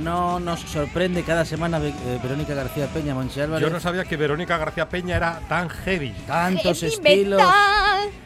[0.00, 3.68] Que no nos sorprende cada semana eh, Verónica García Peña, Monchi Álvarez.
[3.68, 6.14] Yo no sabía que Verónica García Peña era tan heavy.
[6.26, 7.42] Tantos estilos.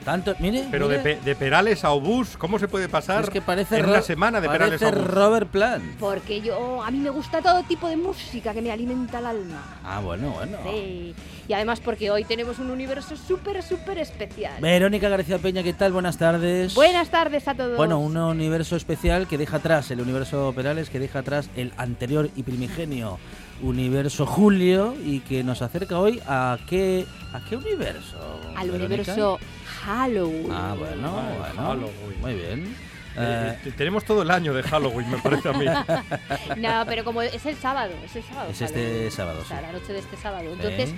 [0.04, 0.64] Tantos, mire.
[0.70, 3.78] Pero de, mire, Pe- de Perales a Obús, ¿cómo se puede pasar es que parece
[3.78, 5.10] en una semana de Perales a parece Obús?
[5.14, 5.96] Robert Plant.
[5.98, 9.62] Porque yo, a mí me gusta todo tipo de música que me alimenta el alma.
[9.82, 10.58] Ah, bueno, bueno.
[10.70, 11.14] Sí.
[11.48, 14.60] Y además porque hoy tenemos un universo súper, súper especial.
[14.60, 15.92] Verónica García Peña, ¿qué tal?
[15.92, 16.74] Buenas tardes.
[16.74, 17.76] Buenas tardes a todos.
[17.76, 22.30] Bueno, un universo especial que deja atrás el universo Perales, que deja atrás el anterior
[22.36, 23.18] y primigenio
[23.62, 28.40] universo Julio y que nos acerca hoy a qué a qué universo.
[28.56, 28.86] Al Verónica?
[28.86, 29.38] universo
[29.84, 30.46] Halloween.
[30.52, 31.62] Ah, bueno, Ah, bueno.
[31.68, 32.20] Halloween.
[32.20, 32.76] Muy bien.
[33.16, 35.66] Eh, Eh, eh, tenemos todo el año de Halloween, me parece a mí.
[36.56, 38.50] No, pero como es el sábado, es el sábado.
[38.50, 39.10] Es este Halloween.
[39.12, 39.62] sábado, O sea, sí.
[39.66, 40.52] la noche de este sábado.
[40.52, 40.94] Entonces, ¿eh?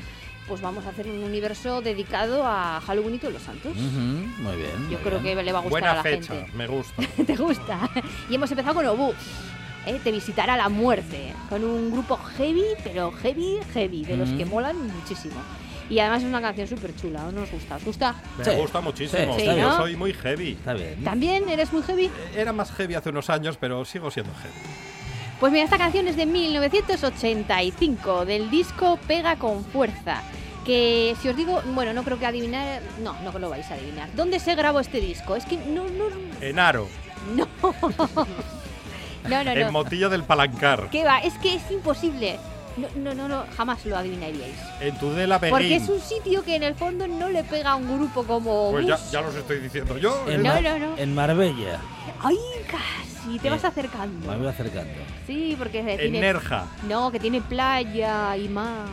[0.48, 3.72] pues vamos a hacer un universo dedicado a Halloween y todos los santos.
[3.72, 3.82] Ujú,
[4.42, 4.70] muy bien.
[4.84, 5.36] Yo muy creo bien.
[5.36, 6.52] que le va a gustar a Buena la fecha, gente.
[6.56, 7.02] me gusta.
[7.26, 7.90] ¿Te gusta?
[8.30, 9.14] Y hemos empezado con Obús.
[9.86, 9.98] ¿Eh?
[10.02, 11.32] Te visitará la muerte.
[11.48, 14.38] Con un grupo heavy, pero heavy, heavy, de los Mm.
[14.38, 15.34] que molan muchísimo.
[15.88, 17.76] Y además es una canción súper chula, ¿no nos gusta?
[17.76, 18.14] ¿Os gusta?
[18.38, 18.50] Me Sí.
[18.56, 19.36] gusta muchísimo.
[19.36, 20.52] Sí, sí, Yo soy muy heavy.
[20.52, 21.02] Está bien.
[21.04, 22.10] ¿También eres muy heavy?
[22.36, 24.54] Era más heavy hace unos años, pero sigo siendo heavy.
[25.38, 30.22] Pues mira, esta canción es de 1985, del disco Pega con Fuerza.
[30.64, 34.08] Que si os digo, bueno, no creo que adivinar, no, no lo vais a adivinar.
[34.16, 35.36] ¿Dónde se grabó este disco?
[35.36, 36.06] Es que no, no,
[36.40, 36.88] En Aro,
[37.36, 37.46] no.
[39.28, 39.72] No, no, en no.
[39.72, 41.18] Motillo del Palancar, ¿Qué va?
[41.18, 42.38] Es que es imposible.
[42.76, 44.54] No, no, no, no, jamás lo adivinaríais.
[44.82, 45.82] en Tudela Porque Beguín.
[45.82, 48.70] es un sitio que en el fondo no le pega a un grupo como.
[48.70, 50.24] Pues ya, ya los estoy diciendo yo.
[50.28, 50.98] En, No, Mar- no, no.
[50.98, 51.80] en Marbella.
[52.22, 52.36] ¡Ay,
[52.70, 53.38] casi!
[53.38, 54.30] Te Eh, vas acercando.
[54.30, 54.92] Me voy acercando.
[55.26, 56.20] Sí, porque En tiene.
[56.20, 56.66] Nerja.
[56.86, 58.86] No, que tiene playa y mar.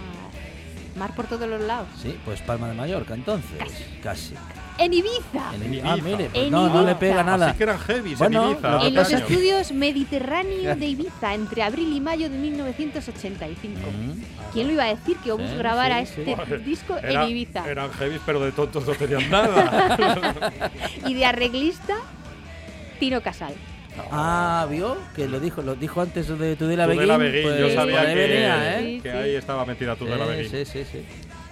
[0.95, 1.87] Mar por todos los lados.
[2.01, 3.59] Sí, pues Palma de Mallorca, entonces.
[4.01, 4.33] Casi.
[4.77, 5.53] En Ibiza.
[5.55, 6.03] En En Ibi- Ah, Ibiza.
[6.17, 6.99] mire, pues En no, no le Ibiza.
[6.99, 7.47] pega nada.
[7.49, 8.71] Así que eran heavy Bueno, en Ibiza.
[8.71, 13.79] lo que En los pasa- estudios mediterráneos de Ibiza, entre abril y mayo de 1985.
[13.81, 14.51] Mm.
[14.53, 17.29] ¿Quién lo iba a decir que Obús Sí, grabara sí, este Joder, disco Era- en
[17.29, 17.69] Ibiza?
[17.69, 19.97] Eran heavy, pero de tontos no tenían nada.
[21.07, 21.95] Y de arreglista,
[22.99, 23.53] Tino Casal.
[24.11, 24.97] Ah, ¿vio?
[25.15, 27.31] Que lo dijo, lo dijo antes de Tudela Tudela Beguín.
[27.31, 28.81] Beguín, pues, yo Sí, sabía por ahí que, venía, ¿eh?
[28.95, 29.17] Sí, que sí.
[29.17, 30.49] ahí estaba metida Tudela Eh, Beguín.
[30.49, 31.05] sí, sí, sí.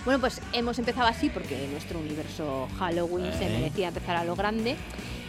[0.06, 3.50] Bueno, pues hemos empezado así porque nuestro universo Halloween se Eh.
[3.60, 4.76] merecía empezar a lo grande.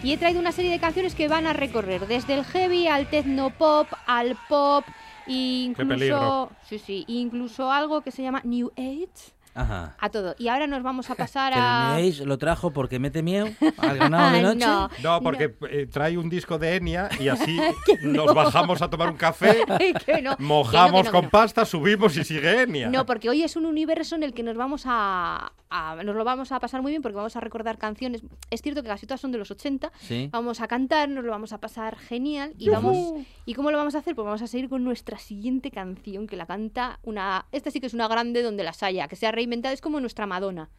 [0.02, 3.08] Y he traído una serie de canciones que van a recorrer desde el heavy al
[3.08, 4.84] techno pop, al pop,
[5.28, 5.32] e
[5.66, 9.08] incluso, sí, sí, incluso algo que se llama New Age,
[9.54, 9.96] Ajá.
[9.98, 10.34] a todo.
[10.38, 11.96] Y ahora nos vamos a pasar a...
[11.98, 13.48] New lo trajo porque mete miedo
[13.78, 14.66] al ganado de noche.
[14.66, 17.58] no, No, porque eh, trae un disco de Enya y así
[18.02, 19.62] nos bajamos a tomar un café,
[20.06, 22.88] que no, mojamos que no, que no, con pasta, subimos y sigue Enya.
[22.88, 26.24] No, porque hoy es un universo en el que nos vamos a, a- nos lo
[26.24, 28.22] vamos a pasar muy bien porque vamos a recordar canciones.
[28.50, 29.92] Es cierto que casi todas son de los 80.
[30.00, 30.28] Sí.
[30.32, 33.14] Vamos a cantar, nos lo vamos a pasar genial y vamos
[33.44, 34.14] ¿Y cómo lo vamos a hacer?
[34.14, 37.86] Pues vamos a seguir con nuestra siguiente canción que la canta una esta sí que
[37.86, 40.70] es una grande donde las haya, que se ha reinventado, es como nuestra Madonna.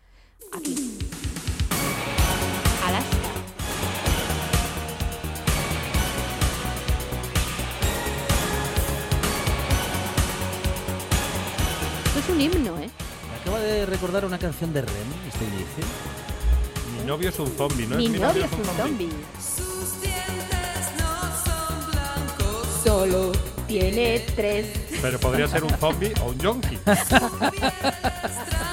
[0.53, 0.97] Aquí.
[2.85, 3.17] Alaska.
[12.05, 12.89] Esto es un himno, ¿eh?
[13.29, 14.95] Me acaba de recordar una canción de Rem,
[15.27, 15.83] este inicio.
[16.97, 17.97] Mi novio es un zombie, ¿no?
[17.97, 19.09] Mi es novio es un zombie.
[22.81, 24.67] Solo tiene tres.
[25.01, 26.77] Pero podría ser un zombie o un yonki.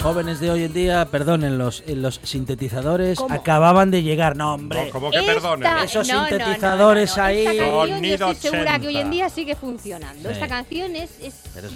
[0.00, 3.34] jóvenes de hoy en día, perdonen, los, eh, los sintetizadores ¿Cómo?
[3.34, 4.36] acababan de llegar.
[4.36, 4.86] No, hombre.
[4.86, 5.78] No, como que Esta- perdonen.
[5.78, 7.22] Esos no, no, no, sintetizadores no, no.
[7.24, 7.38] ahí.
[7.46, 9.10] Esta canción yo estoy segura que hoy en 80.
[9.10, 10.28] día sigue funcionando.
[10.28, 10.34] Sí.
[10.34, 11.10] Esta canción es,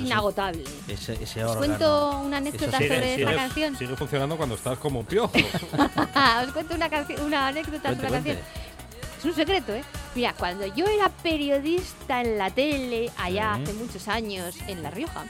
[0.00, 0.64] inagotable.
[0.88, 3.76] Ese, ese Os cuento una anécdota sobre sigue- esta canción.
[3.76, 5.32] sigue funcionando cuando estás como un piojo.
[6.46, 6.88] Os cuento una,
[7.24, 8.34] una anécdota Cuente, sobre la cuente.
[8.34, 8.63] canción.
[9.24, 9.82] Es un secreto, ¿eh?
[10.14, 13.62] Mira, cuando yo era periodista en la tele, allá Sí.
[13.62, 15.24] hace muchos años, en La Rioja,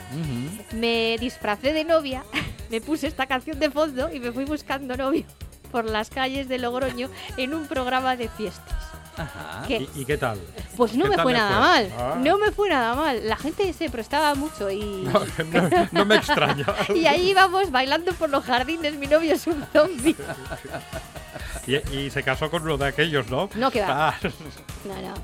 [0.73, 2.25] me disfracé de novia,
[2.70, 5.25] me puse esta canción de fondo y me fui buscando novio
[5.70, 8.75] por las calles de Logroño en un programa de fiestas.
[9.17, 9.62] Ajá.
[9.69, 9.87] ¿Qué?
[9.94, 10.41] ¿Y, y qué tal?
[10.76, 11.61] Pues no ¿Qué me fue nada fue?
[11.61, 12.14] mal, Ah.
[12.19, 13.29] no me fue nada mal.
[13.29, 14.81] La gente se prestaba mucho y...
[15.52, 16.67] No, no me extraña.
[16.94, 20.17] Y ahí íbamos bailando por los jardines, mi novio es un zombie.
[21.67, 23.49] Y, y se casó con uno de aquellos, ¿no?
[23.55, 24.09] No, que va.
[24.09, 24.19] Ah,
[24.85, 25.15] No, no, no,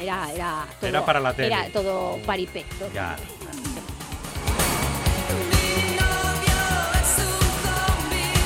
[0.00, 1.48] era, era todo, Era para la tele.
[1.48, 2.64] Era todo paripé.
[2.78, 2.90] todo.
[2.94, 3.16] Ya.
[5.50, 6.60] Mi novio
[6.94, 8.38] es un zombie,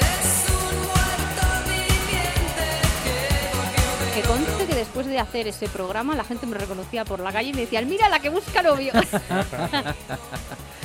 [0.00, 2.68] es un muerto viviente
[4.14, 4.28] Que que
[4.84, 7.88] después de hacer ese programa la gente me reconocía por la calle y me decían,
[7.88, 8.92] mira la que busca novio.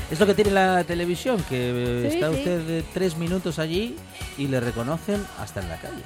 [0.09, 2.37] Es lo que tiene la televisión, que Sí, está sí.
[2.37, 3.97] usted de tres minutos allí
[4.37, 6.01] y le reconocen hasta en la calle.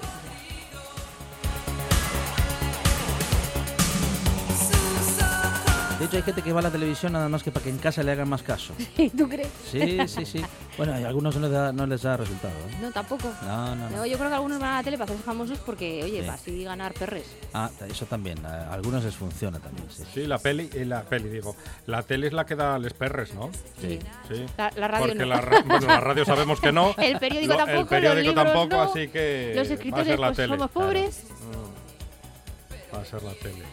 [6.02, 7.78] De hecho, hay gente que va a la televisión nada más que para que en
[7.78, 8.74] casa le hagan más caso.
[9.18, 9.50] ¿Tú crees?
[9.72, 10.42] Sí, sí, sí.
[10.76, 12.54] Bueno, a algunos no les da, no les da resultado.
[12.54, 12.78] ¿eh?
[12.82, 13.30] No, tampoco.
[13.44, 14.06] No, no, No, no.
[14.08, 16.22] yo creo que algunos van a la tele para hacerse famosos porque, oye, Sí.
[16.22, 17.26] para así ganar perres.
[17.54, 18.44] Ah, eso también.
[18.46, 20.04] A algunos les funciona también, sí.
[20.12, 21.56] sí, la peli, y la peli, digo.
[21.86, 23.52] La tele es la que da les perres, ¿no?
[23.80, 24.00] Sí.
[24.28, 24.44] Sí.
[24.58, 25.26] La, la radio Porque no.
[25.28, 26.96] la, ra- bueno, la radio sabemos que no.
[26.98, 29.54] El periódico Lo- tampoco, El periódico los tampoco, no, así que.
[29.56, 30.54] Los va a escritores ser la pues, tele.
[30.56, 31.24] somos pobres.
[31.30, 32.96] Mm.
[32.96, 33.64] Va a ser la tele.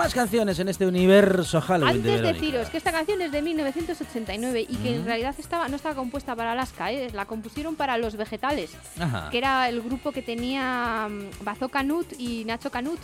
[0.00, 2.32] Más canciones en este universo Halloween de Antes Verónica.
[2.46, 6.34] deciros que esta canción es de 1989 y que en realidad estaba, no estaba compuesta
[6.34, 7.10] para Alaska, ¿eh?
[7.12, 9.28] la compusieron para Los Vegetales, Ajá.
[9.30, 12.98] que era el grupo que tenía mm, Bazo Canut y Nacho Canut.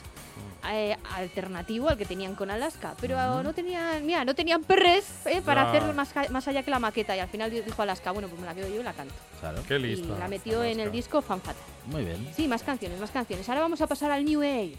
[0.72, 5.40] eh, alternativo al que tenían con Alaska, pero no tenían, mira, no tenían perres eh,
[5.44, 8.40] para hacer más, más allá que la maqueta y al final dijo Alaska, bueno, pues
[8.40, 9.14] me la quedo yo y la canto.
[9.38, 9.62] Claro.
[9.68, 10.16] Qué y listo.
[10.18, 11.60] la metió en el disco Fanfata.
[11.86, 12.26] Muy bien.
[12.34, 13.46] Sí, más canciones, más canciones.
[13.48, 14.76] Ahora vamos a pasar al New Age.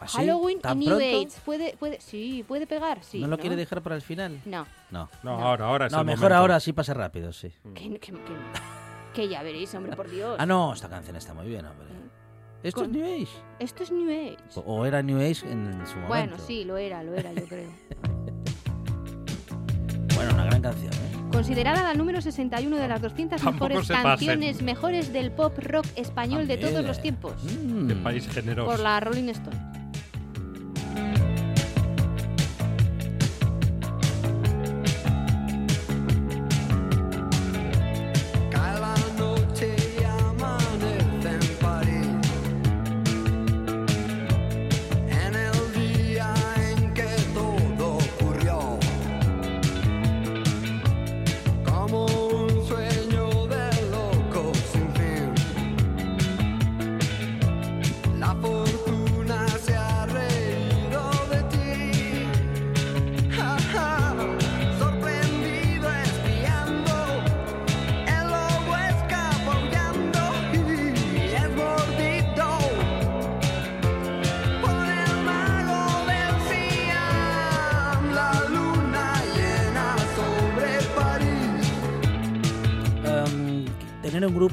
[0.00, 0.18] ¿Así?
[0.18, 1.04] Halloween y ¿Tan New pronto?
[1.04, 1.28] Age.
[1.44, 3.20] ¿Puede, puede, sí, puede pegar, sí.
[3.20, 4.40] ¿No lo quiere dejar para el final?
[4.44, 5.08] No, No.
[5.22, 5.46] No, No.
[5.46, 6.36] ahora, ahora es No, el mejor momento.
[6.36, 7.50] ahora sí pasa rápido, sí.
[7.74, 8.18] que, que, que,
[9.14, 10.36] que ya veréis, hombre, por Dios.
[10.38, 11.88] Ah, no, esta canción está muy bien, hombre.
[12.62, 13.32] ¿Esto Con- es New Age?
[13.58, 14.36] Esto es New Age.
[14.56, 16.08] O- ¿O era New Age en su momento?
[16.08, 17.70] Bueno, sí, lo era, lo era, yo creo.
[20.14, 20.98] Bueno, una gran canción, ¿eh?
[21.32, 24.04] Considerada la número 61 de las 200 Tampoco mejores se pasen.
[24.28, 26.72] canciones mejores del pop rock español de También.
[26.74, 27.32] todos los tiempos.
[27.42, 27.88] Mm.
[27.88, 28.70] Qué país generoso.
[28.70, 29.56] Por la Rolling Stone.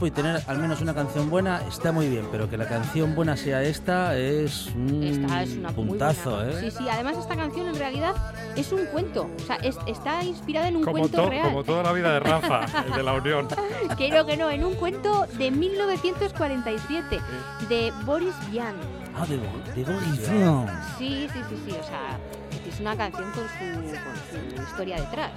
[0.02, 3.14] Grupo y tener al menos una canción buena está muy bien, pero que la canción
[3.14, 6.44] buena sea esta es un Esta es una puntazo.
[6.44, 6.58] ¿eh?
[6.60, 8.16] Sí, sí, además esta canción en realidad
[8.56, 9.30] es un cuento.
[9.38, 11.50] O sea, es- está inspirada en un Como, cuento to- real.
[11.50, 13.48] como toda la vida de Rafa, el de la Unión.
[14.12, 17.20] No, que no, en un cuento de 1947
[17.70, 18.74] de Boris Vian.
[19.16, 20.68] Ah, de, de Boris Vian.
[20.98, 22.18] Sí, sí, sí, sí, o sea,
[22.68, 25.32] es una canción con su, con su historia detrás.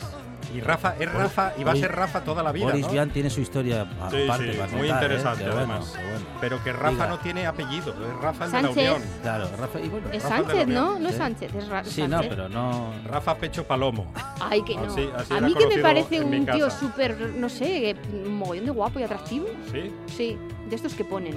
[0.55, 2.67] Y Rafa es Rafa y va a ser Rafa toda la vida.
[2.67, 2.93] Boris ¿no?
[2.93, 5.05] Vian tiene su historia Sí, aparte sí, para muy contar, ¿eh?
[5.15, 5.93] interesante, bueno, además.
[5.95, 6.27] bueno.
[6.41, 7.07] Pero que Rafa Diga.
[7.09, 8.75] no tiene apellido, es Rafa el Sánchez.
[8.77, 9.09] de la Unión.
[9.23, 10.87] Claro, Rafa, y bueno, Es Rafa Sánchez, ¿no?
[10.87, 11.17] Unión, No es.
[11.17, 12.09] Sánchez, es Ra Sí, Sánchez.
[12.11, 12.93] no, pero no...
[13.07, 14.07] Rafa Pecho Palomo.
[14.41, 14.85] Ay, que no.
[14.93, 18.71] Así- así a mí que me parece un tío súper, no sé, un mogollón de
[18.71, 19.47] guapo y atractivo.
[19.73, 19.93] ¿Sí?
[20.07, 21.37] Sí, de estos que ponen.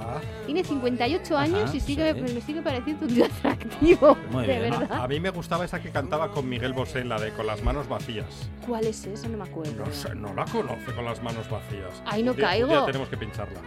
[0.00, 2.20] Ah, Tiene 58 años Ajá, y sigue, sí.
[2.34, 4.16] me sigue pareciendo un tío atractivo.
[4.30, 4.70] Muy de bien.
[4.70, 5.00] verdad.
[5.02, 7.88] a mí me gustaba esa que cantaba con Miguel Bosé, la de Con las manos
[7.88, 8.48] vacías.
[8.66, 9.28] ¿Cuál es esa?
[9.28, 9.84] No me acuerdo.
[9.84, 12.02] No sé, no la conoce con las manos vacías.
[12.06, 12.68] Ay, no Un día- un caigo.
[12.68, 13.60] día tenemos que pincharla.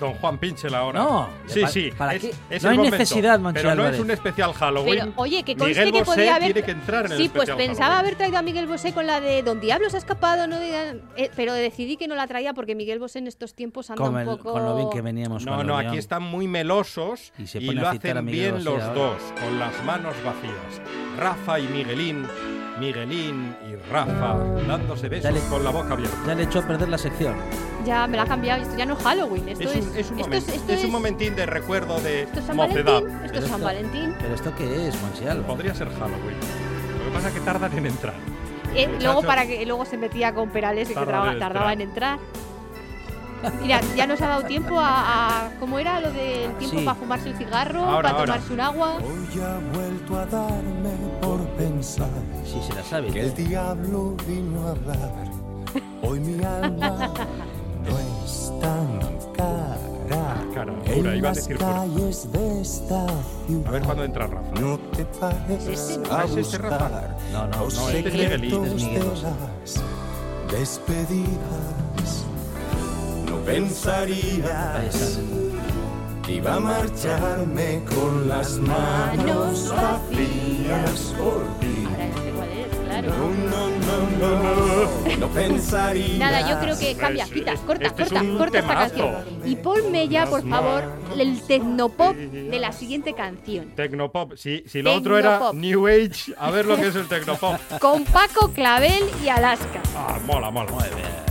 [0.00, 0.98] Don Juan Pinchel ahora.
[1.00, 1.92] No, sí, ¿para- sí.
[1.96, 2.30] para es- qué?
[2.50, 2.98] es No el hay momento.
[2.98, 4.98] necesidad, Monchi Pero no es un especial Halloween.
[4.98, 6.52] Pero, oye, que conste Miguel que Bosé podía haber.
[6.54, 7.98] tiene que entrar en el sí, pues pensaba Halloween.
[8.00, 11.02] haber traído a Miguel Bosé con la de Don Diablo se ha escapado, no digan-
[11.16, 14.14] eh, pero decidí que no la traía porque Miguel Bosé en estos tiempos anda Con,
[14.14, 14.52] un el- poco.
[14.52, 15.44] con lo bien que veníamos.
[15.44, 18.52] No, con no, la aquí están muy melosos Y se y, pone lo hacen bien
[18.54, 18.94] Bosé los ahora.
[18.94, 20.80] dos, con las manos vacías.
[21.18, 22.26] Rafa y Miguelín,
[22.80, 25.40] Miguelín y Rafa, dándose besos Dale.
[25.50, 26.16] con la boca abierta.
[26.26, 27.36] Ya le he hecho perder la sección.
[27.84, 29.86] Ya me la ha cambiado, esto ya no es Halloween, esto Es es.
[29.86, 32.56] un, es un esto momen- esto es un momentín de recuerdo de Esto es San
[32.56, 32.84] mocedad.
[33.02, 34.14] Valentín, esto es San esto- Valentín.
[34.20, 35.44] ¿Pero esto qué es, Álvarez?
[35.46, 36.36] Podría ser Halloween.
[36.98, 38.14] Lo que pasa es que tardan en entrar.
[38.74, 41.72] Eh, luego para que luego se metía con Perales y que tardan traba- en tardaba
[41.72, 42.18] en entrar.
[43.62, 46.84] Mira, ya nos ha dado tiempo a, a- ¿cómo era lo del tiempo Sí.
[46.84, 48.32] para fumarse el cigarro, Ahora, para ahora.
[48.34, 48.96] tomarse un agua?
[48.96, 50.90] Hoy ha vuelto a darme
[51.22, 52.08] por pensar
[52.44, 53.08] Sí, se la sabe.
[53.10, 55.12] que el diablo vino a hablar.
[56.02, 56.88] Hoy mi alma
[57.84, 58.98] no es tan
[59.34, 59.76] cara.
[60.54, 61.72] Cara, En pura, iba a decir pura.
[61.72, 63.06] calles de esta
[63.46, 63.66] ciudad.
[63.68, 64.60] A ver cuándo entra Rafa.
[64.60, 66.12] No te pares ¿Es este?
[66.12, 66.90] a ¿Es este, Rafa?
[67.32, 69.02] No, no, no, este es Miguelín, secretos es Miguel
[70.50, 70.62] de
[73.58, 73.90] Bosé.
[73.90, 74.40] las despedidas.
[74.40, 75.20] No pensaría Ahí está.
[76.26, 81.86] que iba a marcharme con las manos vacías por ti.
[81.86, 83.08] Ahora ya sé cuál es, claro.
[83.08, 83.70] No, no,
[84.18, 86.18] no, no, no pensaría.
[86.18, 89.14] Nada, yo creo que cambia, quita, corta, este es corta, corta esta canción.
[89.44, 90.84] Y ponme ya, por favor,
[91.18, 93.72] el tecnopop de la siguiente canción.
[93.74, 94.34] Tecnopop.
[94.36, 95.40] Si, si lo otro era.
[95.52, 97.56] New Age, a ver lo que es el Tecnopop.
[97.80, 99.80] Con Paco Clavel y Alaska.
[99.96, 100.70] Ah, mola, mola.
[100.70, 101.29] Muy bien.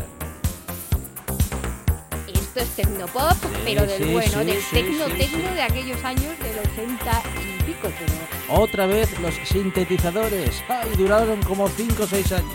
[2.60, 5.56] Esto es tecnopop, pero del sí, bueno, sí, del sí, tecno sí, tecno sí.
[5.56, 7.24] de aquellos años del 80
[7.60, 7.88] y pico.
[7.98, 10.62] Pero Otra vez los sintetizadores.
[10.68, 12.54] Ay, duraron como 5 o 6 años.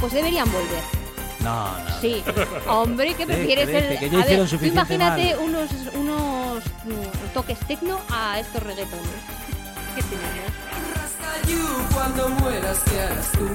[0.00, 0.82] pues deberían volver.
[1.40, 2.00] No, no.
[2.00, 2.22] Sí.
[2.68, 3.66] Hombre, ¿qué prefieres?
[3.66, 5.44] deje, el- que a ver, tú imagínate mal.
[5.44, 9.08] unos, unos mm, toques tecno a estos reggaetones.
[9.96, 11.92] ¿Qué tenemos?
[11.92, 13.48] Cuando mueras, ¿qué harás tú?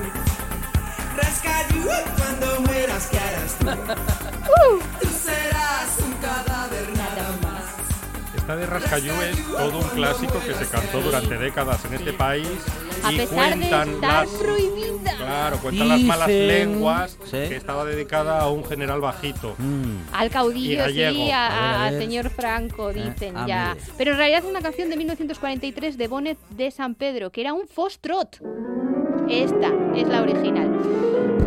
[1.17, 1.83] Rascayú,
[2.17, 3.65] cuando mueras, ¿qué harás tú?
[5.01, 7.63] Tú serás un cadáver nada más.
[8.35, 12.47] Esta de Rascayú es todo un clásico que se cantó durante décadas en este país.
[13.03, 15.17] A y pesar de cuentan estar las, prohibida.
[15.17, 17.31] Claro, cuentan las malas Dicen- lenguas Sí.
[17.31, 19.55] que estaba dedicada a un general bajito.
[19.57, 19.97] Mm.
[20.13, 23.65] Al caudillo, sí, a- A al señor Franco, dicen ah, ya.
[23.73, 23.87] muy bien.
[23.97, 27.53] Pero en realidad es una canción de 1943 de Bonnet de San Pedro, que era
[27.53, 28.39] un foxtrot.
[29.29, 30.69] Esta es la original.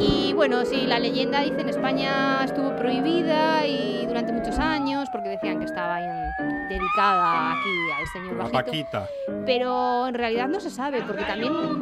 [0.01, 5.31] Y bueno, sí, la leyenda dice en España estuvo prohibida y durante muchos años, porque
[5.31, 7.69] decían que estaba en- dedicada aquí
[7.99, 8.65] al señor La bajito.
[8.65, 9.07] Paquita.
[9.47, 11.53] Pero en realidad no se sabe, porque también...
[11.55, 11.81] Un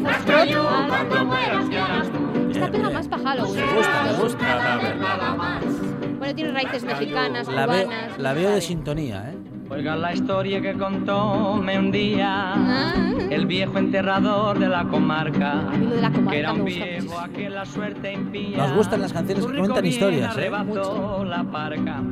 [0.00, 0.48] foxtrot.
[2.50, 3.66] Esta pega más para Halloween.
[3.66, 4.80] Me gusta, me gusta.
[6.18, 8.18] Bueno, tiene raíces mexicanas, La, veo, cubanas.
[8.18, 9.36] la no veo de sintonía, ¿eh?
[9.72, 12.92] Oiga la historia que contóme un día Ah.
[13.30, 15.64] el viejo enterrador de la comarca.
[15.72, 17.18] De la comarca Que era un viejo mucho.
[17.20, 18.58] a quien la suerte impía.
[18.58, 20.40] Nos gustan las canciones que cuentan historias, ¿eh?
[20.40, 22.02] arrebató la parca.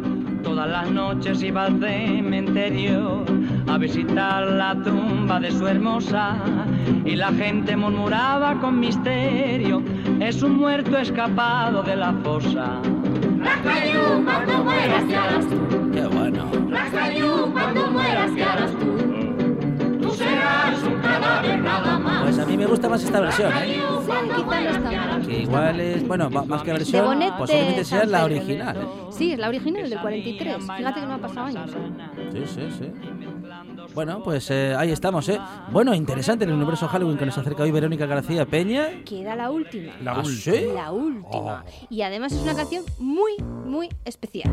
[0.43, 3.25] Todas las noches iba al cementerio
[3.69, 6.37] a visitar la tumba de su hermosa
[7.05, 9.83] y la gente murmuraba con misterio,
[10.19, 12.81] es un muerto escapado de la fosa.
[15.93, 16.51] Qué bueno.
[22.23, 23.81] Pues a mí me gusta más esta versión, ¿eh?
[25.23, 25.29] Sí.
[25.29, 28.77] Que igual es, bueno, más que versión, posiblemente sea la original.
[28.77, 28.87] ¿eh?
[29.11, 30.57] Sí, es la original del 43.
[30.77, 31.71] Fíjate que no ha pasado años.
[31.71, 32.29] ¿eh?
[32.33, 32.93] Sí, sí, sí.
[33.95, 35.41] Bueno, pues eh, ahí estamos, ¿eh?
[35.71, 39.03] Bueno, interesante el universo Halloween que nos acerca hoy Verónica García Peña.
[39.05, 39.93] Queda la última.
[40.03, 40.57] La ¿Ah, última.
[40.57, 40.67] sí?
[40.75, 41.65] La última.
[41.65, 41.87] Oh.
[41.91, 44.51] Y además es una canción muy, muy especial.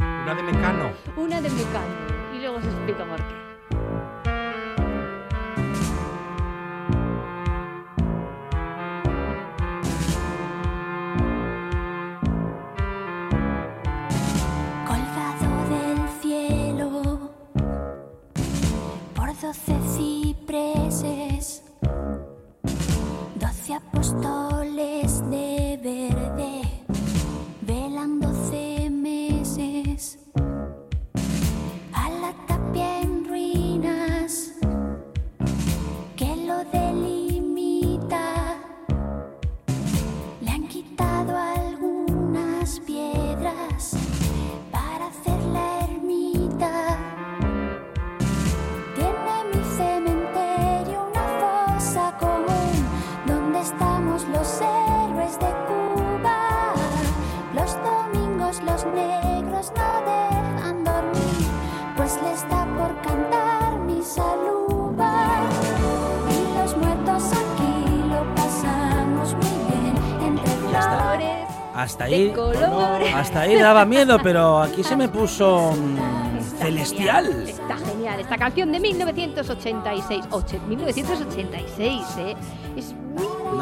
[0.00, 0.90] Una de Mecano.
[1.16, 2.34] Una de Mecano.
[2.36, 3.49] Y luego se explica por qué.
[19.50, 21.62] Doce cipreses,
[23.34, 25.09] doce apóstoles
[58.94, 61.46] negros no dejan dormir,
[61.96, 64.94] pues les da por cantar mi salud.
[66.30, 69.94] Y los muertos aquí lo pasamos muy bien
[70.26, 71.48] entre flores.
[71.74, 72.34] Hasta ahí,
[73.14, 77.24] hasta ahí daba miedo, pero aquí se me puso mm, está celestial.
[77.24, 80.24] Genial, está genial esta canción de 1986.
[80.30, 82.36] Ocho, 1986, ¿eh?
[82.76, 82.94] Es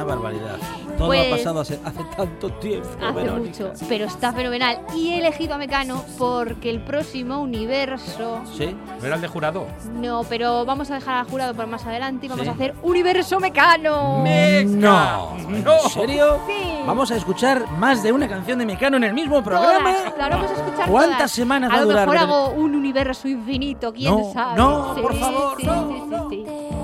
[0.08, 0.56] barbaridad.
[0.96, 2.88] Todo Pues- ha pasado hace, hace tanto tiempo.
[3.00, 3.64] Hace Verónica.
[3.64, 4.80] mucho, pero está fenomenal.
[4.96, 8.40] Y he elegido a Mecano porque el próximo universo.
[8.56, 8.74] ¿Sí?
[9.00, 9.66] ¿No era el de jurado?
[9.94, 12.48] No, pero vamos a dejar al jurado para más adelante y vamos Sí.
[12.50, 14.24] a hacer Universo Mecano.
[14.66, 15.36] No.
[15.38, 15.84] No.
[15.84, 16.38] ¿En serio?
[16.46, 16.80] Sí.
[16.86, 19.92] Vamos a escuchar más de una canción de Mecano en el mismo programa.
[19.94, 21.30] Todas, claro, vamos a escuchar ¿Cuántas todas.
[21.32, 22.08] semanas va a a lo durar?
[22.08, 24.56] mejor hago un universo infinito, quién No, sabe.
[24.56, 25.94] no, Sí, por favor, sí, no, sí,
[26.30, 26.77] sí, no.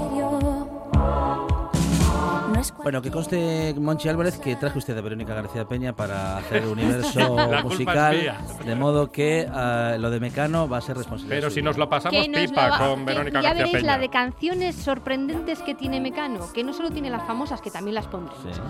[2.55, 6.39] No es Bueno, que conste, Monchi Álvarez, que traje usted a Verónica García Peña para
[6.39, 8.37] hacer universo musical.
[8.65, 11.37] De modo que ah, lo de Mecano va a ser responsabilidad.
[11.41, 13.65] Pero si nos lo pasamos Que nos lo pipa va- con que Verónica ya García
[13.65, 13.93] veréis Peña.
[13.95, 17.97] la de canciones sorprendentes que tiene Mecano, que no solo tiene las famosas, que también
[17.97, 18.35] las pondré.
[18.53, 18.61] Sí.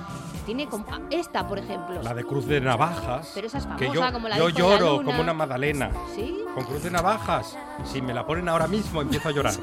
[0.47, 2.03] Tiene como esta, por ejemplo.
[2.03, 3.33] La de Cruz de Navajas.
[3.35, 5.05] Pero esa es que famosa, yo, como la yo de Con la lloro Luna.
[5.05, 5.91] como una magdalena.
[6.15, 6.35] ¿Sí?
[6.55, 7.57] Con Cruz de Navajas.
[7.85, 9.55] Si me la ponen ahora mismo, empiezo a llorar.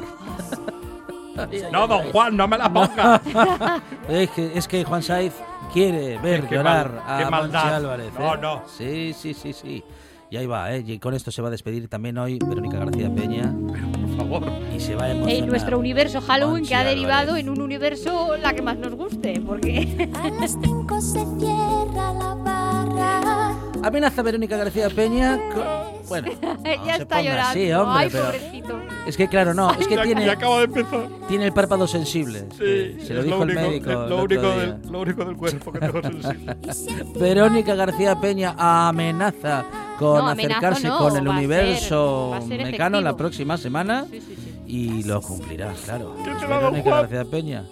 [1.71, 3.21] No, don Juan, no me la ponga.
[4.09, 5.33] Es que, es que Juan Saiz
[5.73, 7.75] quiere ver Qué- llorar mal- a Monchi maldad.
[7.75, 8.11] Álvarez.
[8.19, 8.37] No, ¿eh?
[8.41, 8.61] no.
[8.77, 9.83] Sí, sí, sí, sí.
[10.29, 10.83] Y ahí va, ¿eh?
[10.85, 14.43] Y con esto se va a despedir también hoy Verónica García Peña Por favor.
[14.73, 15.35] y se va a emocionar.
[15.43, 17.43] En nuestro universo Halloween, que ha derivado Álvarez.
[17.43, 22.35] en un universo la que más nos guste, porque A las 5 se cierra la
[22.35, 23.55] barra.
[23.83, 25.37] Amenaza Verónica García Peña.
[25.53, 27.49] con- Bueno, no ya se está ponga llorando.
[27.49, 28.80] así, hombre, Ay, pero- pobrecito.
[29.07, 31.07] Es que claro, no, es que Ya- tiene, ya acabo de empezar.
[31.27, 32.45] tiene el párpado sensible.
[32.51, 33.89] Sí, se lo dijo único, el médico.
[33.89, 34.55] el lo, otro único día.
[34.57, 36.57] del, lo único del cuerpo que tengo sensible.
[37.19, 39.65] Verónica García Peña amenaza
[39.97, 44.35] con No, acercarse no, con el universo ser- ser mecano la próxima semana Sí, sí,
[44.35, 44.61] sí.
[44.67, 46.15] y lo cumplirá, claro.
[46.23, 47.01] ¿Qué Es te va, don Verónica Juan?
[47.01, 47.63] García Peña.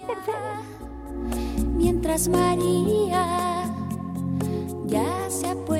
[1.76, 3.64] Mientras María
[4.86, 5.79] ya se ha puesto.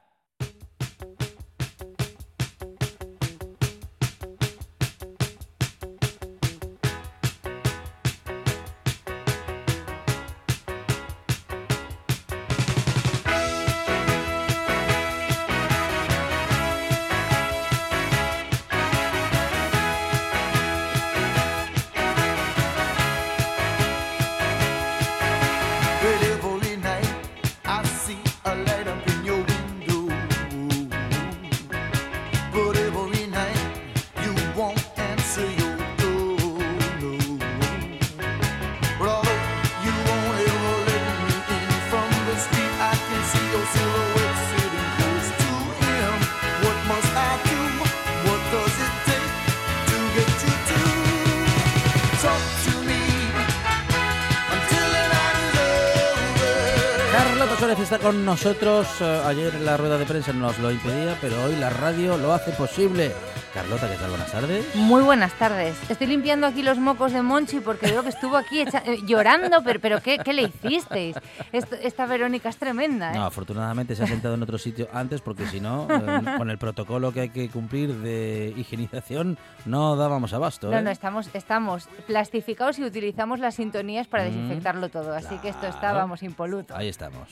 [58.01, 58.87] Con nosotros.
[59.01, 62.51] Eh, Ayer la rueda de prensa nos lo impedía, pero hoy la radio lo hace
[62.51, 63.11] posible.
[63.53, 64.09] Carlota, ¿qué tal?
[64.11, 64.75] Buenas tardes.
[64.75, 65.75] Muy buenas tardes.
[65.89, 69.61] Estoy limpiando aquí los mocos de Monchi porque veo que estuvo aquí echa- eh, llorando,
[69.63, 71.17] pero, pero ¿qué, qué le hicisteis?
[71.51, 73.15] Esto- esta Verónica es tremenda, ¿eh?
[73.15, 76.57] No, afortunadamente se ha sentado en otro sitio antes porque si no, eh, con el
[76.57, 80.71] protocolo que hay que cumplir de higienización, no dábamos abasto.
[80.71, 80.81] No, ¿eh?
[80.81, 85.67] no, estamos, estamos plastificados y utilizamos las sintonías para Mm, desinfectarlo todo, así que esto
[85.67, 85.97] está, claro.
[85.97, 86.73] vamos, impoluto.
[86.75, 87.27] Ahí estamos.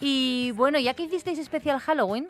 [0.00, 2.28] Y bueno, ya que hicisteis especial Halloween,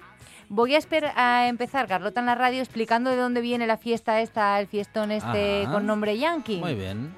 [0.48, 0.79] voy a,
[1.16, 5.11] a empezar, Carlota, en la radio, explicando de dónde viene la fiesta esta, el fiestón
[5.11, 5.72] este Ajá.
[5.72, 6.59] con nombre Yankee.
[6.59, 7.12] Muy bien.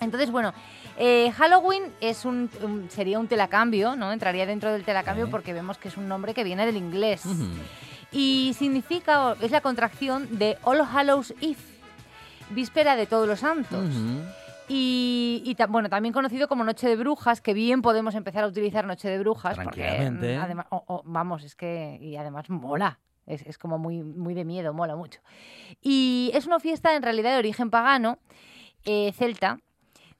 [0.00, 0.52] Entonces, bueno,
[0.98, 4.12] eh, Halloween es un, un- sería un telacambio, ¿no?
[4.12, 7.22] Entraría dentro del telacambio porque vemos que es un nombre que viene del inglés.
[8.12, 11.56] Y significa, o- es la contracción de All Hallows Eve,
[12.50, 13.86] víspera de todos los santos.
[14.68, 18.48] Y, y ta- bueno, también conocido como Noche de Brujas, que bien podemos empezar a
[18.48, 19.56] utilizar Noche de Brujas.
[19.56, 20.36] Porque, Tranquilamente.
[20.38, 21.98] mm, además, o- o- vamos, es que.
[22.00, 22.98] Y además mola.
[23.26, 25.20] Es, es como muy, muy de miedo, mola mucho.
[25.82, 28.18] Y es una fiesta en realidad de origen pagano,
[28.84, 29.58] eh, celta,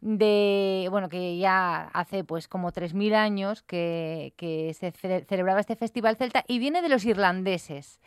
[0.01, 5.77] de bueno que ya hace pues como 3.000 años que, que se ce- celebraba este
[5.77, 8.01] festival celta y viene de los irlandeses.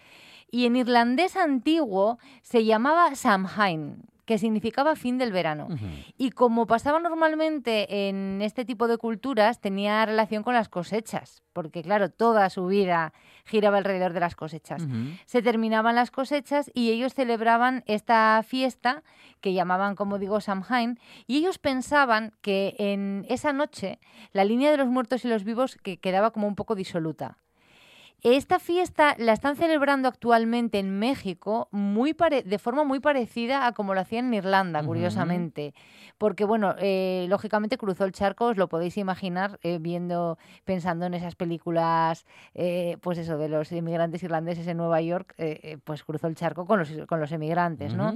[0.52, 5.68] Y en irlandés antiguo se llamaba Samhain, que significaba fin del verano.
[6.16, 11.82] Y como pasaba normalmente en este tipo de culturas, tenía relación con las cosechas, porque
[11.82, 13.12] claro, toda su vida
[13.44, 14.86] giraba alrededor de las cosechas.
[15.26, 19.02] Se terminaban las cosechas y ellos celebraban esta fiesta
[19.42, 23.98] que llamaban, como digo, Samhain, y ellos pensaban que en esa noche
[24.32, 27.40] la línea de los muertos y los vivos que quedaba como un poco disoluta.
[28.22, 33.94] Esta fiesta la están celebrando actualmente en México muy de forma muy parecida a como
[33.94, 35.74] lo hacían en Irlanda, curiosamente.
[36.18, 41.14] Porque, bueno, eh, lógicamente cruzó el charco, os lo podéis imaginar, eh, viendo, pensando en
[41.14, 46.04] esas películas, eh, pues eso, de los inmigrantes irlandeses en Nueva York, eh, eh, pues
[46.04, 48.16] cruzó el charco con los, con los emigrantes, ¿no?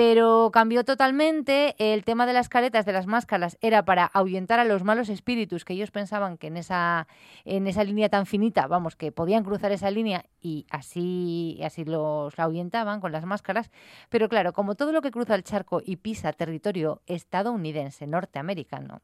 [0.00, 1.74] Pero cambió totalmente.
[1.76, 5.66] El tema de las caretas, de las máscaras, era para ahuyentar a los malos espíritus
[5.66, 7.06] que ellos pensaban que en esa,
[7.44, 12.38] en esa línea tan finita, vamos, que podían cruzar esa línea y así, así los
[12.38, 13.70] ahuyentaban con las máscaras.
[14.08, 19.02] Pero claro, como todo lo que cruza el charco y pisa territorio estadounidense, norteamericano,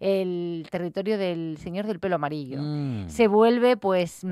[0.00, 3.08] el territorio del señor del pelo amarillo, Mm.
[3.08, 4.30] se vuelve pues mm,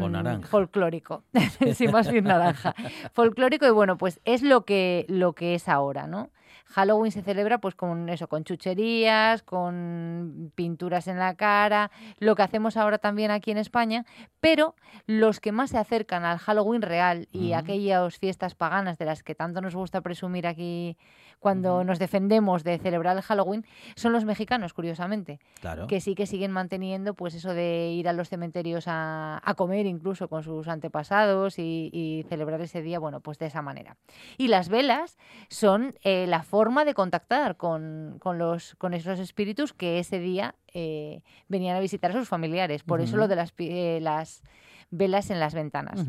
[0.51, 1.23] folclórico.
[1.75, 2.75] sí, más bien naranja.
[3.13, 6.31] folclórico y bueno, pues es lo que, lo que es ahora, ¿no?
[6.67, 12.43] Halloween se celebra pues con eso, con chucherías, con pinturas en la cara, lo que
[12.43, 14.05] hacemos ahora también aquí en España,
[14.41, 14.75] pero
[15.07, 19.35] los que más se acercan al Halloween real y aquellas fiestas paganas de las que
[19.35, 20.97] tanto nos gusta presumir aquí
[21.39, 25.87] cuando nos defendemos de celebrar el Halloween son los mexicanos, curiosamente Claro.
[25.87, 29.85] que sí que siguen manteniendo pues eso de ir a los cementerios a, a comer
[29.85, 33.97] incluso con sus antepasados y, y celebrar ese día, bueno, pues de esa manera.
[34.39, 35.19] Y las velas
[35.51, 36.54] son eh, la forma
[36.85, 42.11] de contactar con, con los, con esos espíritus que ese día eh, venían a visitar
[42.11, 42.83] a sus familiares.
[42.83, 44.43] Por eso lo de las, eh, las
[44.91, 46.07] velas en las ventanas.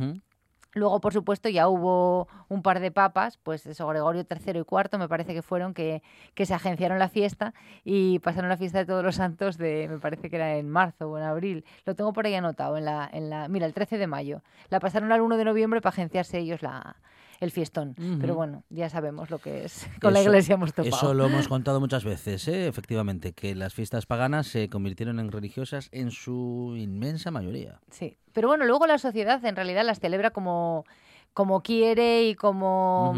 [0.74, 5.00] Luego, por supuesto, ya hubo un par de papas, pues eso, Gregorio III y IV,
[5.00, 6.04] me parece que fueron, que,
[6.34, 7.54] que se agenciaron la fiesta
[7.86, 11.10] y pasaron la fiesta de todos los santos de, me parece que era en marzo
[11.10, 11.64] o en abril.
[11.86, 14.42] Lo tengo por ahí anotado, en la, en la, mira, el 13 de mayo.
[14.70, 16.98] La pasaron al 1 de noviembre para agenciarse ellos la,
[17.40, 17.96] el fiestón.
[18.20, 19.88] Pero bueno, ya sabemos lo que es.
[20.02, 20.96] Con la iglesia hemos topado.
[20.96, 22.68] Eso lo hemos contado muchas veces, ¿eh?
[22.68, 27.80] efectivamente, que las fiestas paganas se convirtieron en religiosas en su inmensa mayoría.
[27.92, 30.86] Sí, pero bueno, luego la sociedad en realidad las celebra como,
[31.34, 33.14] como quiere y como,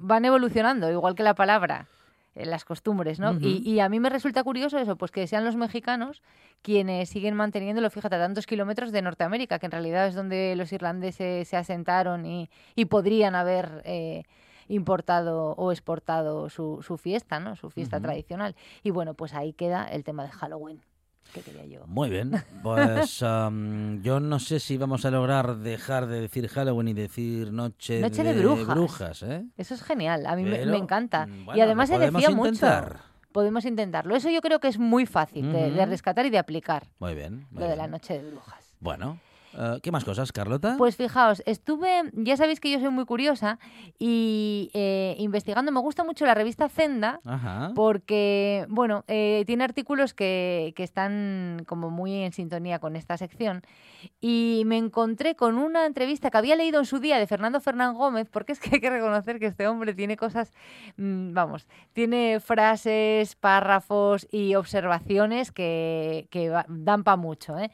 [0.00, 1.88] van evolucionando, igual que la palabra,
[2.44, 3.32] las costumbres, ¿no?
[3.40, 6.22] Y, y a mí me resulta curioso eso, pues que sean los mexicanos
[6.62, 10.72] quienes siguen manteniéndolo, fíjate, a tantos kilómetros de Norteamérica, que en realidad es donde los
[10.72, 13.82] irlandeses se asentaron y, y podrían haber...
[13.84, 14.22] eh,
[14.68, 17.56] importado o exportado su, su fiesta, ¿no?
[17.56, 18.54] Su fiesta tradicional.
[18.84, 20.80] Y bueno, pues ahí queda el tema de Halloween,
[21.32, 21.86] que quería yo.
[21.86, 26.88] Muy bien, pues am, yo no sé si vamos a lograr dejar de decir Halloween
[26.88, 28.32] y decir Noche, Noche de
[28.64, 29.22] brujas.
[29.22, 29.44] ¿eh?
[29.56, 31.26] Eso es genial, a mí me- Pero, me, encanta.
[31.26, 32.92] mm, y además se decía intentar.
[32.94, 33.04] mucho.
[33.32, 34.16] Podemos intentarlo.
[34.16, 37.46] Eso yo creo que es muy fácil de, de rescatar y de aplicar, Muy bien.
[37.52, 38.74] muy lo de la noche de brujas.
[38.80, 39.20] Bueno,
[39.54, 40.76] eh, ¿qué más cosas, Carlota?
[40.78, 43.58] Pues fijaos, estuve, ya sabéis que yo soy muy curiosa
[43.98, 47.72] y eh, investigando, me gusta mucho la revista Zenda, Ajá.
[47.74, 53.62] porque, bueno, eh, tiene artículos que, que están como muy en sintonía con esta sección.
[54.20, 57.94] Y me encontré con una entrevista que había leído en su día de Fernando Fernán
[57.94, 60.52] Gómez, porque es que hay que reconocer que este hombre tiene cosas,
[60.96, 67.58] mm, vamos, tiene frases, párrafos y observaciones que, que dan para mucho.
[67.58, 67.70] ¿eh?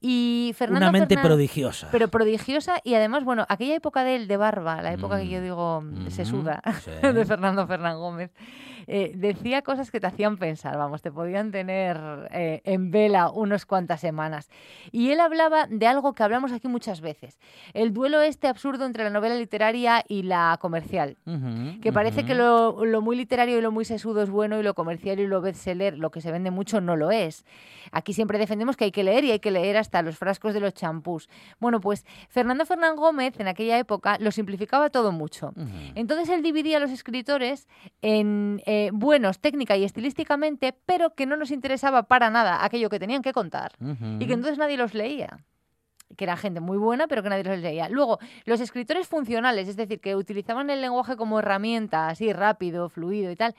[0.00, 1.88] Y Fernando Una mente Prodigiosa.
[1.90, 5.38] pero prodigiosa y además, bueno, aquella época de él, de barba, la época que yo
[5.40, 5.42] Mm.
[5.42, 6.90] digo mm, se Ujú, suda, sí.
[7.02, 8.30] de Fernando Fernán Gómez,
[8.86, 11.96] eh, decía cosas que te hacían pensar, vamos, te podían tener
[12.32, 14.50] eh, en vela unas cuantas semanas.
[14.92, 17.38] Y él hablaba de algo que hablamos aquí muchas veces,
[17.74, 21.16] el duelo este absurdo entre la novela literaria y la comercial.
[21.26, 22.28] Ujú, Que parece ujú.
[22.28, 25.26] que lo, lo muy literario y lo muy sesudo es bueno y lo comercial y
[25.26, 27.44] lo bestseller, lo que se vende mucho, no lo es.
[27.92, 30.60] Aquí siempre defendemos que hay que leer y hay que leer hasta los frascos de
[30.60, 31.28] los champús.
[31.60, 35.48] Bueno, pues Fernando Fernán Gómez en aquella época lo simplificaba todo mucho.
[35.56, 35.68] Ujú.
[35.94, 37.68] Entonces él dividía a los escritores
[38.02, 42.98] en eh, buenos técnica y estilísticamente, pero que no nos interesaba para nada aquello que
[42.98, 45.38] tenían que contar y que entonces nadie los leía
[46.16, 47.88] que era gente muy buena, pero que nadie los leía.
[47.88, 53.30] Luego, los escritores funcionales, es decir, que utilizaban el lenguaje como herramienta, así rápido, fluido
[53.30, 53.54] y tal,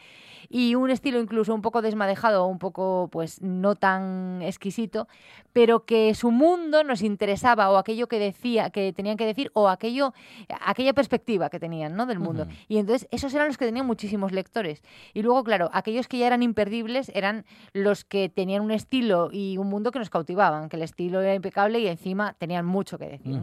[0.49, 5.07] y un estilo incluso un poco desmadejado, un poco, pues, no tan exquisito,
[5.51, 9.67] pero que su mundo nos interesaba, o aquello que decía, que tenían que decir, o
[9.67, 10.13] aquello,
[10.61, 12.05] aquella perspectiva que tenían, ¿no?
[12.05, 12.47] Del mundo.
[12.67, 14.83] Y entonces, esos eran los que tenían muchísimos lectores.
[15.13, 19.57] Y luego, claro, aquellos que ya eran imperdibles eran los que tenían un estilo y
[19.57, 23.07] un mundo que nos cautivaban, que el estilo era impecable y encima tenían mucho que
[23.09, 23.41] decir.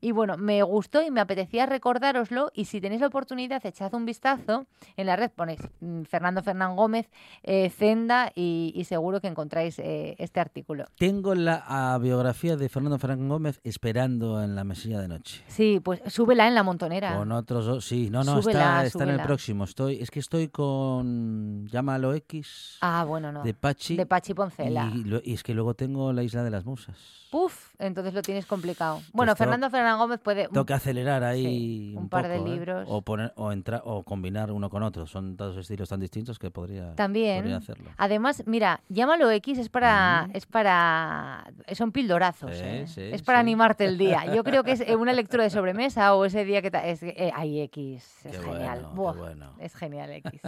[0.00, 4.04] Y bueno, me gustó y me apetecía recordároslo y si tenéis la oportunidad echad un
[4.06, 4.66] vistazo
[4.96, 7.10] en la red, ponéis mm, Fernando Fernán Gómez,
[7.42, 10.84] eh, Zenda y, y seguro que encontráis eh, este artículo.
[10.96, 15.42] Tengo la biografía de Fernando Fernández Gómez esperando en la mesilla de noche.
[15.48, 17.16] Sí, pues súbela en la montonera.
[17.16, 19.64] Con otros dos, sí, no, no, Súbela, está, está en el próximo.
[19.64, 23.42] Estoy, es que estoy con Llámalo X Ah, bueno, no.
[23.42, 23.96] de Pachi.
[23.96, 24.90] De Pachi Poncela.
[24.94, 26.96] Y, y es que luego tengo la Isla de las Musas.
[27.30, 29.00] Puf, entonces lo tienes complicado.
[29.12, 30.48] Bueno, tengo- Fernando Fernán Gómez puede...
[30.48, 32.52] Tengo que acelerar ahí Sí, un, un par de poco, ¿eh?
[32.54, 32.88] libros.
[32.90, 35.06] O, poner, o, entrar, o combinar uno con otro.
[35.06, 37.38] Son dos estilos tan distintos que podría, También.
[37.40, 37.90] podría hacerlo.
[37.96, 42.84] Además, mira, llámalo X es para, es para, son pildorazos, Sí, ¿eh?
[42.86, 44.34] sí, es para animarte el día.
[44.34, 47.30] Yo creo que es eh, una lectura de sobremesa o ese día que es, eh,
[47.34, 49.52] ay X, es Qué genial, bueno, Buah, bueno.
[49.58, 50.40] es genial X,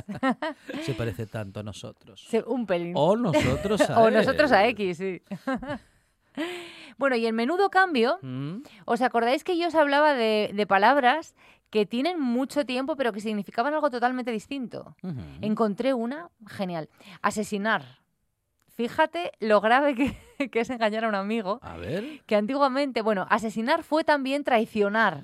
[0.82, 2.26] Se parece tanto a nosotros.
[2.46, 2.92] Un pelín.
[2.96, 5.22] O nosotros a o nosotros a X, sí.
[6.98, 11.34] bueno, y en menudo cambio, Mm, ¿os acordáis que yo os hablaba de, de palabras
[11.70, 14.96] que tienen mucho tiempo pero que significaban algo totalmente distinto?
[15.40, 16.88] Encontré una genial.
[17.22, 17.98] Asesinar.
[18.76, 20.16] Fíjate lo grave que,
[20.50, 21.58] que es engañar a un amigo.
[21.62, 22.22] A ver.
[22.26, 25.22] Que antiguamente, bueno, asesinar fue también traicionar.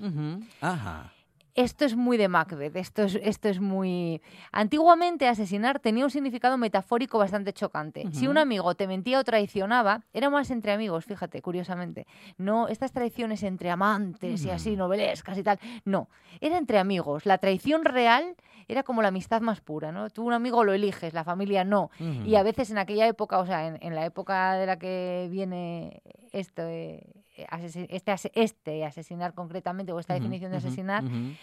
[0.60, 1.12] Ajá.
[1.60, 4.22] Esto es muy de Macbeth, esto es, esto es muy...
[4.50, 8.08] Antiguamente asesinar tenía un significado metafórico bastante chocante.
[8.12, 12.06] Si un amigo te mentía o traicionaba, era más entre amigos, fíjate, curiosamente.
[12.38, 15.58] No estas traiciones entre amantes y así, novelescas y tal.
[15.84, 16.08] No,
[16.40, 17.26] era entre amigos.
[17.26, 20.08] La traición real era como la amistad más pura, ¿no?
[20.08, 21.90] Tú un amigo lo eliges, la familia no.
[22.24, 25.28] Y a veces en aquella época, o sea, en, en la época de la que
[25.30, 26.00] viene
[26.32, 27.02] esto, eh,
[27.48, 31.34] asesi- este, ase- este asesinar concretamente, o esta Ujú, definición de asesinar, ujú.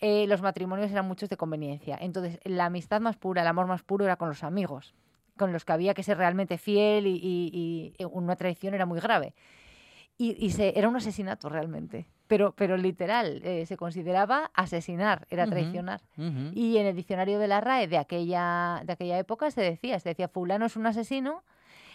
[0.00, 1.96] eh, los matrimonios eran muchos de conveniencia.
[2.00, 4.94] Entonces, la amistad más pura, el amor más puro era con los amigos,
[5.36, 9.00] con los que había que ser realmente fiel y, y- y una traición era muy
[9.00, 9.34] grave.
[10.18, 15.46] Y, y se, era un asesinato realmente, pero, pero literal, eh, se consideraba asesinar, era
[15.46, 16.00] traicionar.
[16.16, 16.52] ujú.
[16.54, 20.08] Y en el diccionario de la RAE de aquella, de aquella época se decía, se
[20.08, 21.44] decía, fulano es un asesino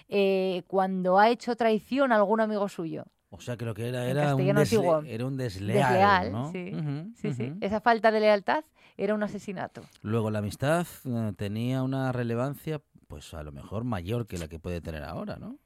[0.08, 3.06] eh, cuando ha hecho traición a algún amigo suyo.
[3.34, 5.02] O sea que lo que era era un, castellano desle- antiguo.
[5.06, 5.90] era un desleal.
[5.90, 6.52] Desleal, ¿no?
[6.52, 6.72] sí.
[7.16, 7.54] Sí, sí.
[7.62, 8.64] Esa falta de lealtad
[8.98, 9.82] era un asesinato.
[10.02, 14.60] Luego la amistad eh, tenía una relevancia, pues a lo mejor mayor que la que
[14.60, 15.58] puede tener ahora, ¿no?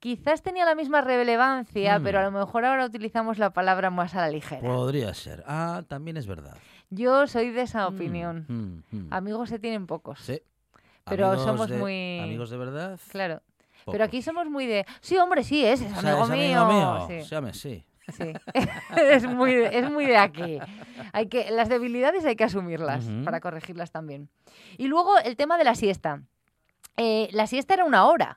[0.00, 2.02] Quizás tenía la misma relevancia, Mm.
[2.02, 4.60] pero a lo mejor ahora utilizamos la palabra más a la ligera.
[4.60, 5.42] Podría ser.
[5.46, 6.56] Ah, también es verdad.
[6.90, 8.44] Yo soy de esa Mm, opinión.
[8.48, 9.08] mm, mm.
[9.12, 10.20] Amigos se tienen pocos.
[10.20, 10.42] Sí.
[11.04, 12.18] Pero Amigos somos de- muy...
[12.20, 13.00] Amigos de verdad.
[13.10, 13.42] Claro.
[13.86, 13.94] Pocos.
[13.94, 14.84] Pero aquí somos muy de...
[15.00, 16.60] Sí, hombre, sí, es, es O sea, amigo es mío.
[16.60, 17.22] amigo mío.
[17.22, 17.28] Sí.
[17.30, 17.84] Llame, sí.
[18.12, 18.32] Sí.
[18.96, 20.58] es, muy de, es muy de aquí.
[21.12, 24.28] Hay que, las debilidades hay que asumirlas para corregirlas también.
[24.76, 26.22] Y luego el tema de la siesta.
[26.96, 28.36] Eh, la siesta era una hora.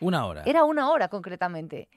[0.00, 0.42] Una hora.
[0.46, 1.88] Era una hora concretamente.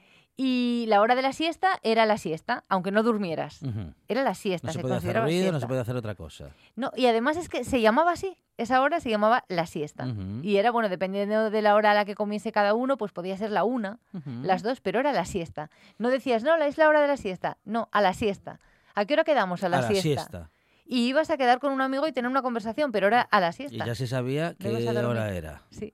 [0.44, 3.60] Y la hora de la siesta era la siesta, aunque no durmieras.
[4.08, 5.60] Era la siesta, No se se puede hacer ruido, no siesta.
[5.60, 6.50] se puede hacer otra cosa.
[6.76, 8.38] No, y además es que se llamaba así.
[8.58, 10.08] Esa hora se llamaba la siesta.
[10.42, 13.38] Y era, bueno, dependiendo de la hora a la que comience cada uno, pues podía
[13.38, 14.00] ser la una,
[14.42, 15.70] las dos, pero era la siesta.
[16.00, 17.58] No decías, no, la- es la hora de la siesta.
[17.64, 18.60] No, a la siesta.
[18.96, 19.64] ¿A qué hora quedamos?
[19.64, 20.02] A la, a la siesta.
[20.02, 20.50] siesta.
[20.86, 23.50] Y ibas a quedar con un amigo y tener una conversación, pero era a la
[23.50, 23.86] Y siesta.
[23.86, 24.70] ya se sabía qué
[25.06, 25.62] hora era.
[25.70, 25.94] Sí,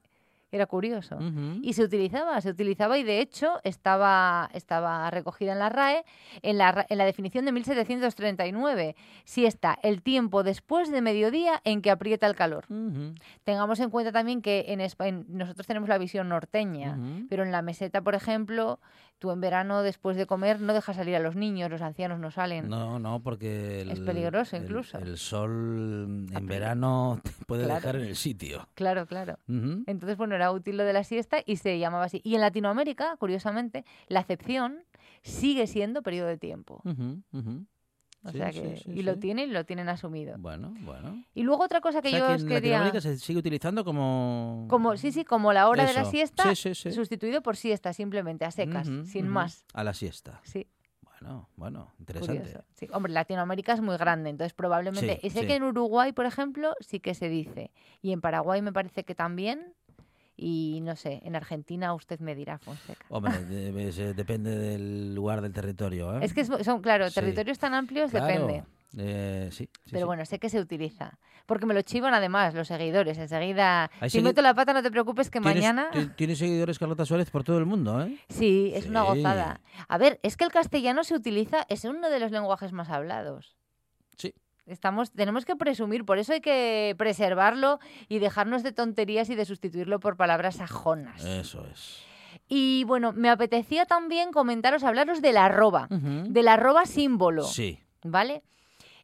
[0.51, 1.17] era curioso.
[1.61, 6.05] Y se utilizaba, se utilizaba y de hecho estaba, estaba recogida en la RAE
[6.41, 8.95] en la, en la definición de 1739.
[9.25, 12.65] Siesta, el tiempo después de mediodía en que aprieta el calor.
[13.43, 16.97] Tengamos en cuenta también que en España nosotros tenemos la visión norteña,
[17.29, 18.79] pero en la meseta, por ejemplo,
[19.19, 22.31] tú en verano después de comer no dejas salir a los niños, los ancianos no
[22.31, 22.69] salen.
[22.69, 24.97] No, no, porque el, Es peligroso el- incluso.
[24.99, 27.79] El, sol en verano te puede Claro.
[27.81, 28.67] dejar en el sitio.
[28.75, 29.37] Claro, claro.
[29.47, 32.21] Entonces, bueno, era útil lo de la siesta y se llamaba así.
[32.23, 34.83] Y en Latinoamérica, curiosamente, la acepción
[35.23, 36.81] sigue siendo periodo de tiempo.
[38.27, 39.19] O Sí, sea sí, que, sí, y lo sí.
[39.21, 40.35] tienen, lo tienen asumido.
[40.37, 41.23] Bueno, bueno.
[41.33, 42.71] Y luego otra cosa que o sea, yo que os en quería...
[42.79, 44.65] Latinoamérica se sigue utilizando como...
[44.69, 46.11] Como, sí, sí, como la hora de la Eso.
[46.11, 46.91] siesta, Sí, sí, sí.
[46.91, 49.33] sustituido por siesta, simplemente, a secas, Ujú, sin ujú.
[49.33, 49.65] más.
[49.73, 50.41] A la siesta.
[50.43, 50.67] Sí,
[51.21, 52.59] Bueno, bueno, interesante.
[52.75, 55.19] Sí, hombre, Latinoamérica es muy grande, entonces probablemente...
[55.21, 55.47] Sí, y sé sí.
[55.47, 57.71] que en Uruguay, por ejemplo, sí que se dice.
[58.01, 59.73] Y en Paraguay me parece que también.
[60.39, 63.03] Y no sé, en Argentina usted me dirá, Fonseca.
[63.09, 66.19] Hombre, depende del lugar del territorio, ¿eh?
[66.21, 67.15] Es que es- son, claro, Sí.
[67.15, 68.63] territorios tan amplios Claro, depende.
[68.99, 70.05] eh, sí, sí, Pero sí.
[70.05, 71.17] bueno, sé que se utiliza.
[71.47, 73.17] Porque me lo chivan además los seguidores.
[73.17, 75.89] Enseguida, si meto la pata, no te preocupes que Tienes- mañana...
[75.91, 78.15] ti- Tienes seguidores Carlota Suárez por todo el mundo, ¿eh?
[78.29, 79.61] Sí, es una gozada.
[79.87, 83.55] A ver, es que el castellano se utiliza, es uno de los lenguajes más hablados.
[84.17, 84.33] Sí.
[84.67, 89.45] Estamos, tenemos que presumir, por eso hay que preservarlo y dejarnos de tonterías y de
[89.45, 91.23] sustituirlo por palabras sajonas.
[91.23, 92.03] Eso es.
[92.49, 96.29] Y bueno, me apetecía también comentaros, hablaros del arroba, Ujú.
[96.31, 97.79] del arroba símbolo, Sí.
[98.03, 98.43] ¿vale?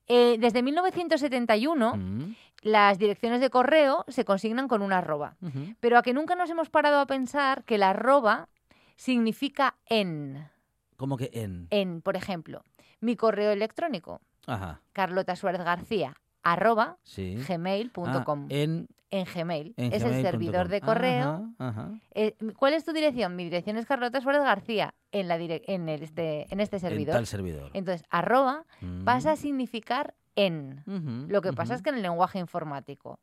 [0.07, 5.37] Eh, desde 1971 Mm, las direcciones de correo se consignan con un arroba,
[5.79, 8.49] pero a que nunca nos hemos parado a pensar que el arroba
[8.97, 10.49] significa en.
[10.97, 11.67] ¿Cómo que en?
[11.71, 12.63] En, por ejemplo,
[13.01, 14.81] mi correo electrónico, Ajá.
[14.93, 17.35] Carlota Suárez García, arroba Sí.
[17.47, 18.43] gmail.com.
[18.43, 19.73] Ah, en, en Gmail.
[19.77, 21.51] en es el servidor de correo.
[21.59, 21.91] Ajá, ajá.
[22.15, 23.35] Eh, ¿Cuál es tu dirección?
[23.35, 26.81] Mi dirección es Carlota Suárez García en, la dire- en, el este, en este En
[26.81, 27.15] servidor.
[27.15, 27.69] tal servidor.
[27.73, 29.03] Entonces, arroba Mm.
[29.03, 30.83] pasa a significar en.
[31.29, 33.19] Lo que pasa es que en el lenguaje informático.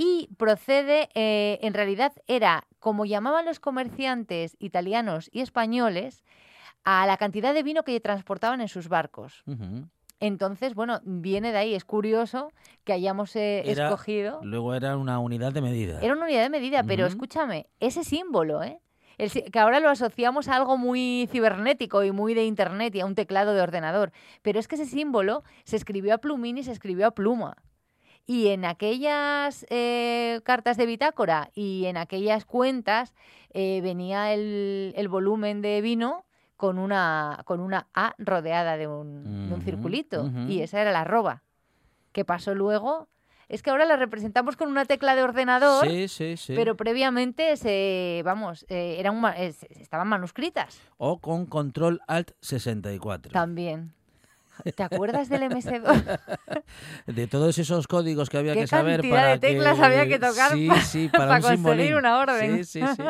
[0.00, 6.22] Y procede, eh, en realidad era como llamaban los comerciantes italianos y españoles
[6.84, 9.42] a la cantidad de vino que transportaban en sus barcos.
[10.20, 11.74] Entonces, bueno, viene de ahí.
[11.74, 12.52] Es curioso
[12.84, 14.40] que hayamos eh, Era- escogido.
[14.42, 16.00] Luego era una unidad de medida.
[16.00, 18.80] Era una unidad de medida, pero escúchame, ese símbolo, ¿eh?
[19.16, 23.06] El que ahora lo asociamos a algo muy cibernético y muy de internet y a
[23.06, 24.12] un teclado de ordenador.
[24.42, 27.56] Pero es que ese símbolo se escribió a plumín y se escribió a pluma.
[28.26, 33.12] Y en aquellas eh, cartas de bitácora y en aquellas cuentas
[33.50, 36.24] eh, venía el, el volumen de vino
[36.58, 40.24] con una, con una A rodeada de un, de un circulito.
[40.24, 40.40] ujú.
[40.50, 41.42] Y esa era la arroba.
[42.12, 43.08] Que pasó luego.
[43.48, 45.86] Es que ahora la representamos con una tecla de ordenador.
[45.88, 46.54] Sí, sí, sí.
[46.56, 53.32] Pero previamente se, vamos, eh, eran ma- eh, estaban manuscritas O con control alt 64.
[53.32, 53.94] también.
[54.76, 56.18] ¿Te acuerdas del MS2?
[57.06, 59.84] De todos esos códigos que había ¿Qué que saber cantidad para de teclas que...
[59.84, 61.94] había que tocar sí, sí, para, para un conseguir simbolín.
[61.94, 62.64] una orden?
[62.64, 63.02] Sí, sí, sí.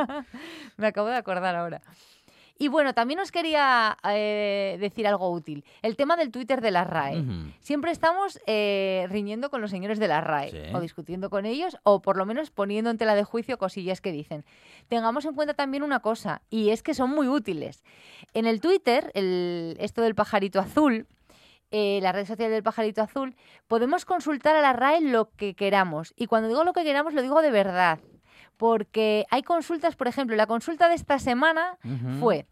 [0.77, 1.81] Me acabo de acordar ahora.
[2.61, 5.65] Y bueno, también os quería eh, decir algo útil.
[5.81, 7.25] El tema del Twitter de la RAE.
[7.61, 10.75] Siempre estamos eh, riñendo con los señores de la RAE, Sí.
[10.75, 14.11] o discutiendo con ellos, o por lo menos poniendo en tela de juicio cosillas que
[14.11, 14.45] dicen.
[14.89, 17.85] Tengamos en cuenta también una cosa, y es que son muy útiles.
[18.35, 21.07] En el Twitter, el- esto del pajarito azul,
[21.71, 23.37] eh, la red social del pajarito azul,
[23.69, 26.13] podemos consultar a la RAE lo que queramos.
[26.17, 28.01] Y cuando digo lo que queramos, lo digo de verdad.
[28.59, 31.79] Porque hay consultas, por ejemplo, la consulta de esta semana
[32.21, 32.47] fue,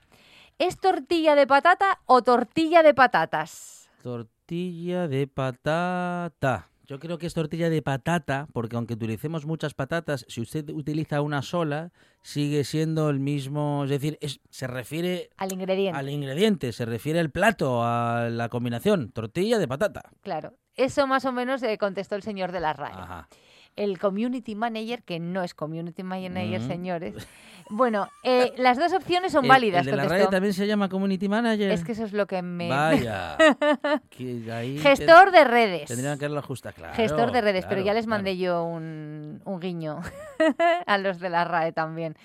[0.59, 3.91] ¿es tortilla de patata o tortilla de patatas?
[4.03, 6.69] Tortilla de patata.
[6.87, 11.21] Yo creo que es tortilla de patata, porque aunque utilicemos muchas patatas, si usted utiliza
[11.21, 11.91] una sola,
[12.23, 15.99] sigue siendo el mismo, es decir, es- se refiere Al ingrediente.
[15.99, 20.03] al ingrediente, se refiere al plato, a la combinación, tortilla de patata.
[20.23, 20.55] Claro.
[20.77, 22.93] Eso más o menos eh, contestó el señor de la RAE.
[22.93, 23.29] Ajá.
[23.77, 26.67] El community manager, que no es community manager, Mm.
[26.67, 27.29] señores.
[27.69, 30.31] Bueno, eh, las dos opciones son El- válidas, El, de la contestó.
[30.31, 31.71] También se llama Community Manager.
[31.71, 32.69] Es que eso es lo que me...
[32.69, 33.37] Vaya.
[34.11, 35.87] que ahí Gestor de redes.
[35.89, 36.95] Tendrían que darla justa, claro.
[36.95, 38.19] Gestor de redes, pero ya les claro.
[38.19, 40.01] mandé yo un, un guiño
[40.87, 42.17] a los de la RAE también.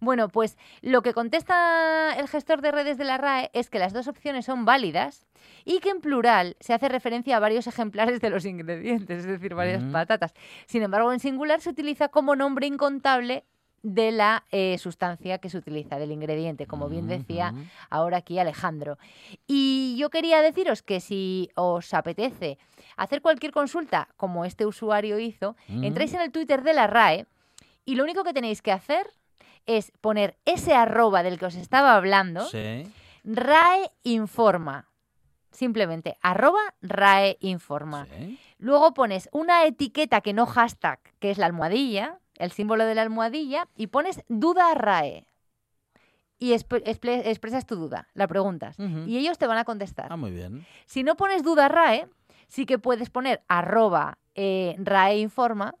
[0.00, 3.92] Bueno, pues lo que contesta el gestor de redes de la RAE es que las
[3.92, 5.26] dos opciones son válidas
[5.64, 9.54] y que en plural se hace referencia a varios ejemplares de los ingredientes, es decir,
[9.54, 9.92] varias Ujú.
[9.92, 10.32] patatas.
[10.66, 13.44] Sin embargo, en singular se utiliza como nombre incontable
[13.82, 17.64] de la eh, sustancia que se utiliza, del ingrediente, como bien decía Ujú.
[17.90, 18.98] ahora aquí Alejandro.
[19.46, 22.58] Y yo quería deciros que si os apetece
[22.96, 25.84] hacer cualquier consulta como este usuario hizo, Mm.
[25.84, 27.26] entráis en el Twitter de la RAE
[27.86, 29.06] y lo único que tenéis que hacer
[29.78, 32.90] es poner ese arroba del que os estaba hablando, Sí.
[33.24, 34.88] RAE informa.
[35.52, 38.06] Simplemente, arroba RAE informa.
[38.06, 38.38] sí.
[38.58, 43.02] Luego pones una etiqueta que no hashtag, que es la almohadilla, el símbolo de la
[43.02, 45.26] almohadilla, y pones duda RAE.
[46.38, 48.76] Y expresas tu duda, la preguntas.
[49.06, 50.06] Y ellos te van a contestar.
[50.10, 50.64] Ah, muy bien.
[50.86, 52.08] Si no pones duda RAE,
[52.48, 55.74] sí que puedes poner arroba eh, RAE informa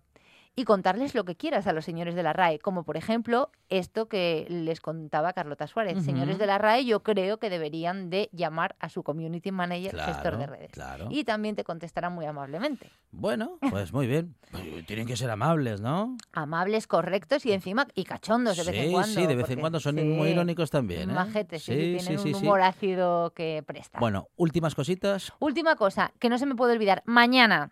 [0.56, 4.08] y contarles lo que quieras a los señores de la RAE, como por ejemplo esto
[4.08, 6.04] que les contaba Carlota Suárez.
[6.04, 10.36] Señores de la RAE, yo creo que deberían de llamar a su community manager gestor
[10.38, 10.70] de redes.
[10.72, 11.08] claro.
[11.10, 12.90] Y también te contestarán muy amablemente.
[13.12, 14.34] Bueno, pues muy bien.
[14.50, 16.16] Pues tienen que ser amables, ¿no?
[16.32, 19.20] Amables, correctos y encima y cachondos de vez en cuando.
[19.20, 21.10] sí, de vez en cuando son sí, muy irónicos también.
[21.10, 21.14] ¿eh?
[21.14, 23.98] Majetes, sí, sí, Sí, tienen un humor ácido que presta.
[24.00, 25.32] Bueno, últimas cositas.
[25.38, 27.02] Última cosa, que no se me puede olvidar.
[27.06, 27.70] Mañana,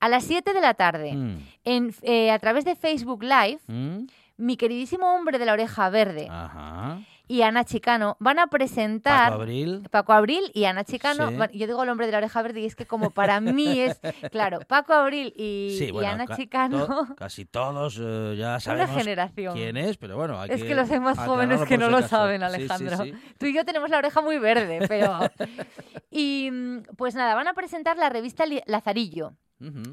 [0.00, 4.06] a las 7 de la tarde, Mm, en, eh, a través de Facebook Live, mm,
[4.38, 6.98] mi queridísimo hombre de la oreja verde Ajá.
[7.26, 9.30] y Ana Chicano van a presentar...
[9.30, 9.82] Paco Abril.
[9.90, 11.58] Paco Abril y Ana Chicano, Sí.
[11.58, 13.98] yo digo el hombre de la oreja verde y es que como para mí es,
[14.32, 18.60] claro, Paco Abril y, Sí, y bueno, Ana ca- Chicano, to- casi todos eh, ya
[18.60, 19.54] sabemos generación.
[19.54, 22.02] quién es, pero bueno, hay es que los hay más aclararlo jóvenes que no lo
[22.06, 22.98] saben, Alejandro.
[23.04, 23.14] sí.
[23.38, 25.18] Tú y yo tenemos la oreja muy verde, pero...
[26.10, 28.62] y mm, pues nada, van a presentar la revista Li-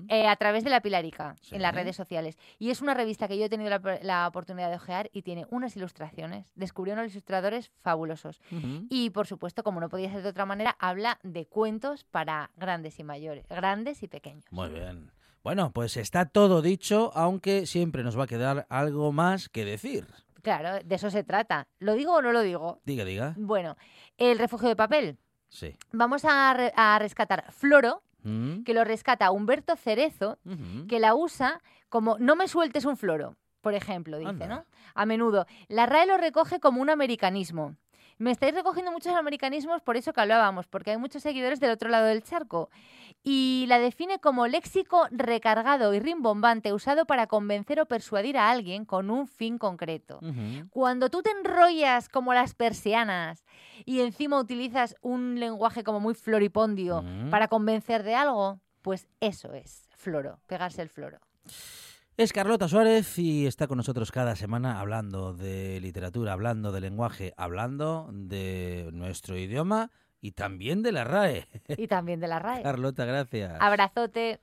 [0.09, 1.55] Eh, a través de la Pilarica Sí.
[1.55, 2.38] en las redes sociales.
[2.59, 5.45] Y es una revista que yo he tenido la, la oportunidad de ojear y tiene
[5.49, 6.51] unas ilustraciones.
[6.55, 8.41] Descubrí unos ilustradores fabulosos.
[8.89, 12.99] Y por supuesto, como no podía ser de otra manera, habla de cuentos para grandes
[12.99, 14.43] y mayores, grandes y pequeños.
[14.51, 15.11] Muy bien.
[15.43, 20.07] Bueno, pues está todo dicho, aunque siempre nos va a quedar algo más que decir.
[20.41, 21.68] Claro, de eso se trata.
[21.80, 22.82] ¿Lo digo o no lo digo?
[22.86, 23.34] Diga, diga.
[23.38, 23.78] Bueno,
[24.18, 25.18] el refugio de papel.
[25.49, 25.76] Sí.
[25.91, 30.39] Vamos a, re- a rescatar Floro, Mm, que lo rescata Humberto Cerezo,
[30.88, 34.47] que la usa como no me sueltes un floro, por ejemplo, dice, Anda.
[34.47, 34.65] ¿no?
[34.95, 35.45] A menudo.
[35.67, 37.76] La RAE lo recoge como un americanismo.
[38.24, 41.89] Me estáis recogiendo muchos americanismos por eso que hablábamos, porque hay muchos seguidores del otro
[41.89, 42.69] lado del charco.
[43.21, 48.86] Y la define como léxico recargado y rimbombante usado para convencer o persuadir a alguien
[48.86, 50.21] con un fin concreto.
[50.69, 53.43] Cuando tú te enrollas como las persianas
[53.84, 59.89] y encima utilizas un lenguaje como muy floripondio para convencer de algo, pues eso es
[59.97, 61.19] floro, pegarse el floro.
[62.16, 67.34] Es Carlota Suárez y está con nosotros cada semana hablando de literatura, hablando de lenguaje,
[67.38, 69.89] hablando de nuestro idioma
[70.22, 71.47] y también de la RAE.
[71.78, 72.61] Y también de la RAE.
[72.61, 73.57] Carlota, gracias.
[73.59, 74.41] Abrazote.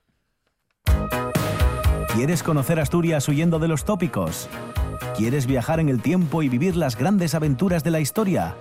[2.13, 4.49] ¿Quieres conocer Asturias huyendo de los tópicos?
[5.15, 8.57] ¿Quieres viajar en el tiempo y vivir las grandes aventuras de la historia?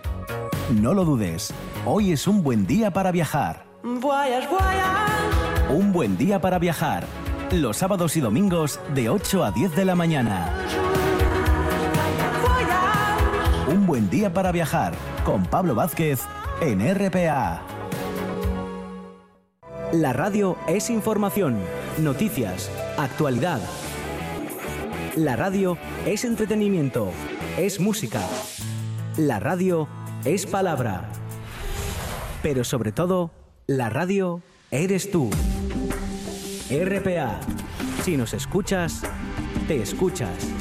[0.72, 1.52] No lo dudes,
[1.84, 3.64] hoy es un buen día para viajar.
[3.82, 5.74] Voyage, voyage.
[5.74, 7.06] Un buen día para viajar.
[7.53, 10.55] Los sábados y domingos de 8 a 10 de la mañana.
[13.66, 14.94] Un buen día para viajar
[15.24, 16.20] con Pablo Vázquez
[16.61, 17.62] en RPA.
[19.92, 21.59] La radio es información,
[21.98, 23.61] noticias, actualidad.
[25.16, 25.76] La radio
[26.07, 27.11] es entretenimiento,
[27.59, 28.20] es música.
[29.16, 29.88] La radio
[30.24, 31.09] es palabra.
[32.44, 33.32] Pero sobre todo,
[33.66, 34.40] la radio
[34.70, 35.30] eres tú.
[36.70, 37.40] RPA.
[38.04, 39.02] Si nos escuchas,
[39.66, 40.59] te escuchas.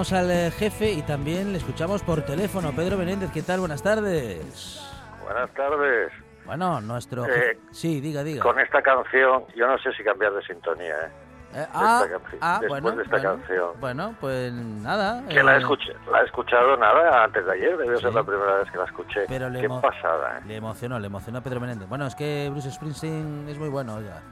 [0.00, 2.72] Escuchamos al eh, jefe y también le escuchamos por teléfono.
[2.72, 3.60] Pedro Menéndez, ¿qué tal?
[3.60, 4.80] Buenas tardes.
[5.22, 6.10] Buenas tardes.
[6.46, 7.26] Bueno, nuestro...
[7.26, 8.42] Eh, Sí, diga, diga.
[8.42, 11.10] Con esta canción, yo no sé si cambiar de sintonía, ¿eh?
[11.52, 12.06] Eh, ah,
[12.40, 13.68] ah, después bueno, de esta bueno, canción.
[13.78, 15.22] Bueno, pues nada.
[15.28, 18.22] Que la he, eh, escuché, la he escuchado nada antes de ayer, debió ser la
[18.24, 19.24] primera vez que la escuché.
[19.28, 20.42] Pero le Qué emo- pasada, ¿eh?
[20.46, 21.86] Le emocionó, le emocionó a Pedro Menéndez.
[21.90, 24.22] Bueno, es que Bruce Springsteen es muy bueno, oiga.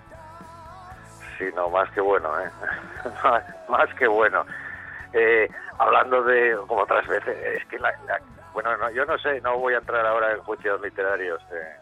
[1.37, 2.49] Sí, no, más que bueno, ¿eh?
[3.69, 4.47] más que bueno.
[5.13, 5.49] Eh,
[5.79, 8.21] hablando de, como otras veces, es que la, la-
[8.53, 11.77] bueno, no, yo no sé, no voy a entrar ahora en juicios literarios, eh,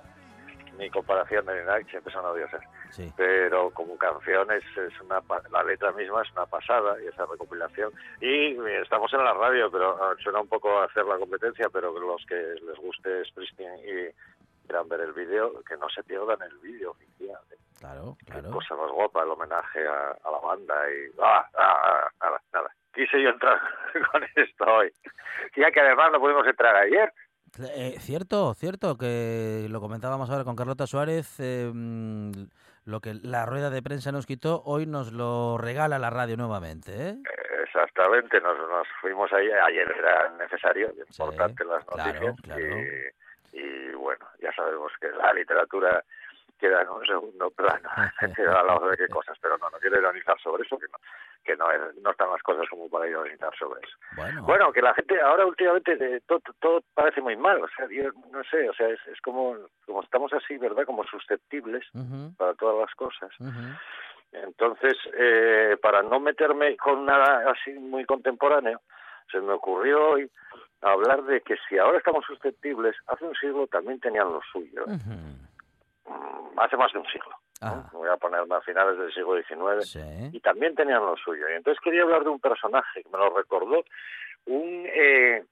[0.79, 2.61] ni comparaciones ni nada, que siempre son odiosas.
[2.91, 3.11] Sí.
[3.17, 4.63] Pero como canción es,
[5.03, 5.21] una,
[5.51, 7.93] la letra misma es una pasada y esa recopilación.
[8.21, 11.99] Y estamos en la radio, pero ah, suena un poco a hacer la competencia, pero
[11.99, 16.59] los que les guste Springsteen y quieran ver el vídeo, que no se pierdan el
[16.59, 17.41] vídeo oficial.
[17.53, 17.57] ¿eh?
[17.79, 18.51] Claro, Qué claro.
[18.51, 21.11] cosa más guapa, el homenaje a, a la banda y...
[21.23, 22.76] Ah, ah, ah, nada, nada.
[22.97, 23.61] Quise yo entrar
[24.11, 24.91] con esto hoy.
[25.55, 27.13] Ya que además no pudimos entrar ayer.
[27.75, 32.33] Eh, cierto, cierto, que lo comentábamos ahora con Carlota Suárez, eh, mm,
[32.87, 36.93] lo que la rueda de prensa nos quitó, hoy nos lo regala la radio nuevamente,
[36.93, 37.17] ¿eh?
[37.65, 42.63] Exactamente, nos, nos fuimos ahí, ayer era necesario, importante las claro, noticias claro.
[43.53, 46.03] Y, y bueno, ya sabemos que la literatura
[46.59, 47.89] queda en un segundo plano,
[48.37, 50.99] queda al lado de qué cosas, pero no, no quiero ironizar sobre eso, que no,
[51.45, 53.97] que no, es- no están las cosas como para ironizar sobre eso.
[54.17, 58.11] Bueno, Bueno, que la gente ahora últimamente todo, todo parece muy mal, o sea, yo
[58.33, 60.85] no sé, o sea, es, es como, como estamos así, ¿verdad?
[60.85, 61.85] Como susceptibles
[62.37, 63.31] para todas las cosas.
[64.33, 68.81] Entonces, eh, para no meterme con nada así muy contemporáneo,
[69.31, 70.31] se me ocurrió hoy
[70.83, 74.85] hablar de que si ahora estamos susceptibles, hace un siglo también tenían lo suyo.
[76.57, 77.31] Hace más de un siglo.
[77.31, 77.69] ¿no?
[77.69, 77.89] Ah.
[77.93, 79.89] Voy a poner a finales del siglo XIX.
[79.89, 80.01] Sí.
[80.33, 81.49] Y también tenían lo suyo.
[81.49, 83.85] Y entonces quería hablar de un personaje que me lo recordó
[84.47, 85.45] un, eh,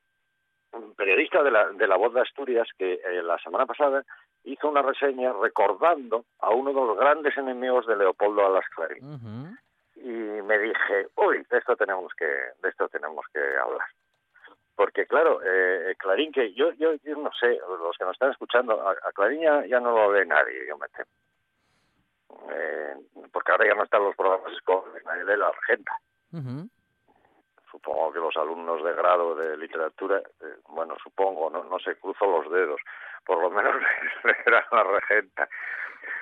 [0.72, 4.04] un periodista de la, de la Voz de Asturias que eh, la semana pasada
[4.44, 9.56] hizo una reseña recordando a uno de los grandes enemigos de Leopoldo Alas Clarín Ujú.
[9.96, 13.88] y me dije, uy, de esto tenemos que, de esto tenemos que hablar.
[14.76, 18.80] Porque claro, eh, Clarín, que yo, yo, yo no sé, los que nos están escuchando,
[18.80, 21.10] a, a Clarín ya, ya no lo ve nadie, yo me temo.
[22.50, 22.96] Eh,
[23.32, 25.98] porque ahora ya no están los programas escolares, nadie lee la regenta.
[27.70, 32.26] Supongo que los alumnos de grado de literatura, eh, bueno, supongo, no, no sé, cruzo
[32.26, 32.80] los dedos,
[33.24, 33.74] por lo menos
[34.24, 35.48] leerán la regenta.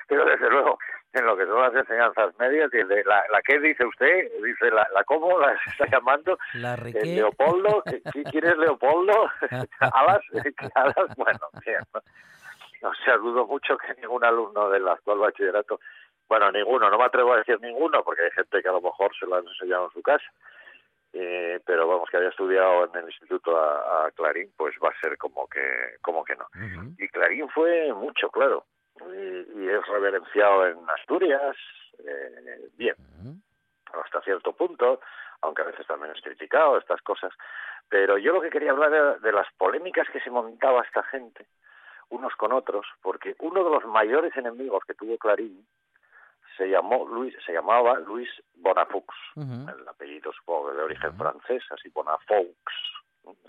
[0.07, 0.77] Pero desde luego,
[1.13, 4.87] en lo que son las enseñanzas medias, dice, la, la que dice usted, dice, la,
[4.93, 7.05] la cómo la está llamando, La Eh.
[7.05, 9.29] Leopoldo, ¿Qui- qui- ¿quién es Leopoldo?
[9.79, 10.21] Alas,
[10.75, 12.01] Alas, bueno, bien, ¿no?
[12.89, 15.79] O sea, dudo mucho que ningún alumno del actual bachillerato,
[16.27, 19.15] bueno, ninguno, no me atrevo a decir ninguno, porque hay gente que a lo mejor
[19.17, 20.25] se lo han enseñado en su casa,
[21.13, 24.99] eh, pero vamos, que haya estudiado en el instituto a, a Clarín, pues va a
[24.99, 25.61] ser como que,
[26.01, 26.45] como que no.
[26.97, 28.65] Y Clarín fue mucho, claro,
[28.99, 31.55] y, y es reverenciado en Asturias,
[32.05, 32.95] eh, bien,
[33.93, 35.01] hasta cierto punto,
[35.41, 37.33] aunque a veces también es criticado, estas cosas.
[37.89, 41.47] Pero yo lo que quería hablar era de las polémicas que se montaba esta gente,
[42.09, 45.65] unos con otros, porque uno de los mayores enemigos que tuvo Clarín
[46.57, 49.69] se llamó Luis, se llamaba Luis Bonafux, Ujú.
[49.69, 52.55] el apellido supongo de origen francés, así Bonafaux,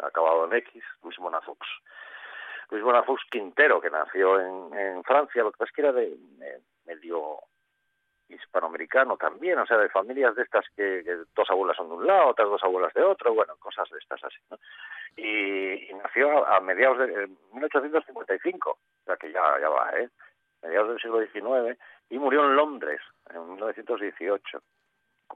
[0.00, 1.66] acabado en X, Luis Bonafux.
[2.74, 6.08] Luis Bonafux Quintero, que nació en, Francia, lo que pasa es que era de,
[6.38, 7.38] de medio
[8.28, 11.04] hispanoamericano también, o sea, de familias de estas que,
[11.36, 14.24] dos abuelas son de un lado, otras dos abuelas de otro, bueno, cosas de estas
[14.24, 14.58] así, ¿no?
[15.16, 20.08] Y, nació a, mediados de en 1855, o sea que ya, ya va, ¿eh?
[20.60, 21.78] Mediados del siglo XIX,
[22.10, 23.00] y murió en Londres
[23.30, 24.60] en 1918.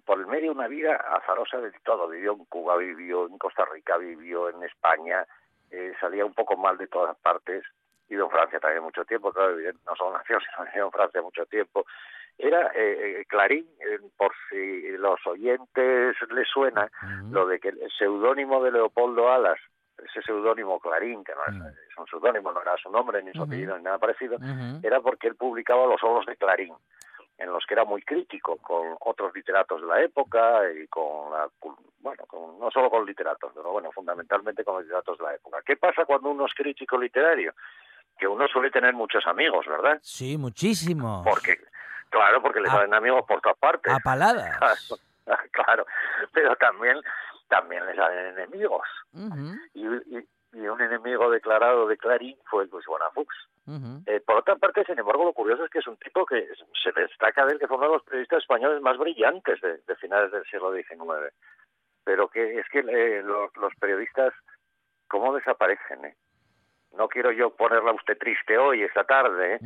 [0.05, 3.97] Por el medio una vida azarosa de todo, vivió en Cuba, vivió en Costa Rica,
[3.97, 5.25] vivió en España,
[5.71, 7.65] eh, salía un poco mal de todas partes,
[8.09, 9.55] vivió en Francia también mucho tiempo, claro,
[9.87, 11.85] no solo nació, sino vivió en Francia mucho tiempo,
[12.39, 16.89] era eh, eh, Clarín, eh, por si los oyentes les suena,
[17.31, 19.59] lo de que el seudónimo de Leopoldo Alas,
[19.99, 21.67] ese seudónimo Clarín, que no es, Mm.
[21.67, 24.39] es un seudónimo, no era su nombre, ni su apellido, ni nada parecido,
[24.85, 26.75] era porque él publicaba los solos de Clarín,
[27.39, 31.49] en los que era muy crítico con otros literatos de la época y con la
[32.01, 35.63] bueno, con- no solo con literatos, pero bueno, fundamentalmente con los literatos de la época.
[35.65, 37.55] ¿Qué pasa cuando uno es crítico literario?
[38.19, 39.99] Que uno suele tener muchos amigos, ¿verdad?
[40.03, 41.23] Sí, muchísimo.
[41.25, 41.59] Porque,
[42.11, 43.93] claro, porque le salen amigos por todas partes.
[43.93, 44.59] A paladas.
[45.53, 45.87] claro,
[46.33, 47.01] pero también
[47.49, 48.83] también le salen enemigos.
[49.75, 53.35] Y, y- y un enemigo declarado de Clarín fue Luis Bonafux.
[53.67, 54.03] Ujú.
[54.07, 56.49] Eh, por otra parte, sin embargo, lo curioso es que es un tipo que
[56.83, 59.97] se destaca de él que fue uno de los periodistas españoles más brillantes de, de
[59.97, 61.33] finales del siglo XIX.
[62.05, 64.33] Pero que es que eh, los, los periodistas,
[65.09, 66.07] ¿cómo desaparecen?
[66.07, 66.17] eh?
[66.99, 69.59] No quiero yo ponerla a usted triste hoy, esta tarde, ¿eh?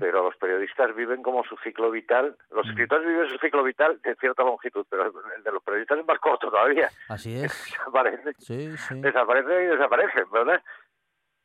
[0.00, 2.36] Pero los periodistas viven como su ciclo vital.
[2.50, 5.04] Los escritores viven su ciclo vital de cierta longitud, pero
[5.36, 6.88] el de los periodistas es más corto todavía.
[7.08, 7.52] Así es.
[7.70, 10.60] Desaparecen, Sí, y desaparecen, ¿verdad?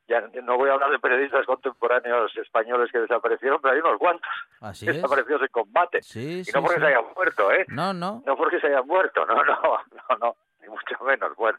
[0.07, 4.29] Ya no voy a hablar de periodistas contemporáneos españoles que desaparecieron, pero hay unos cuantos
[4.61, 4.95] Así es.
[4.95, 6.01] desaparecidos en combate.
[6.01, 7.65] Sí, y no porque se hayan muerto, ¿eh?
[7.69, 8.23] No, no.
[8.25, 9.59] No porque se hayan muerto, no, no,
[10.09, 11.35] no, no, ni mucho menos.
[11.35, 11.57] Bueno,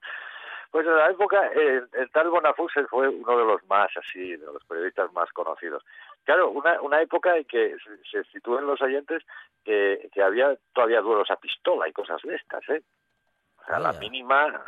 [0.77, 4.45] pues en la época el, el tal Bonafux fue uno de los más así, de
[4.45, 5.83] los periodistas más conocidos.
[6.25, 9.23] Claro, una, una época en que se, se sitúan los oyentes
[9.65, 12.83] que, que había todavía duelos a pistola y cosas de estas, ¿eh?
[13.63, 14.63] O sea, a la mínima,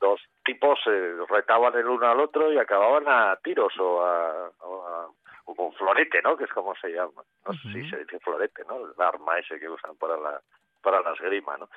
[0.00, 4.86] dos tipos se retaban el uno al otro y acababan a tiros o a, o
[4.86, 5.08] a-
[5.44, 6.36] o con florete, ¿no?
[6.36, 7.24] Que es como se llama.
[7.44, 8.76] No sé si se dice florete, ¿no?
[8.76, 10.40] El arma ese que usan para la
[10.80, 11.68] para la esgrima, ¿no?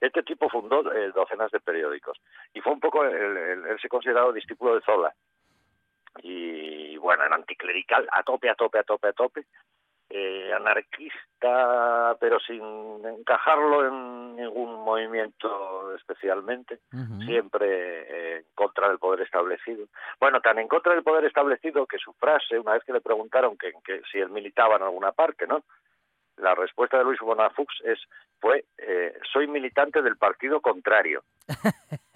[0.00, 2.18] Este tipo fundó eh, docenas de periódicos.
[2.54, 5.14] Y fue un poco, él se consideraba discípulo de Zola.
[6.22, 9.46] Y bueno, era anticlerical a tope, a tope, a tope, a tope,
[10.12, 12.60] eh, anarquista, pero sin
[13.06, 16.80] encajarlo en ningún movimiento especialmente,
[17.24, 19.86] siempre eh, en contra del poder establecido.
[20.18, 23.56] Bueno, tan en contra del poder establecido que su frase, una vez que le preguntaron
[23.56, 25.62] que, que si él militaba en alguna parte, ¿no?
[26.36, 27.98] La respuesta de Luis Bonafux es
[28.40, 31.22] fue eh, soy militante del partido contrario.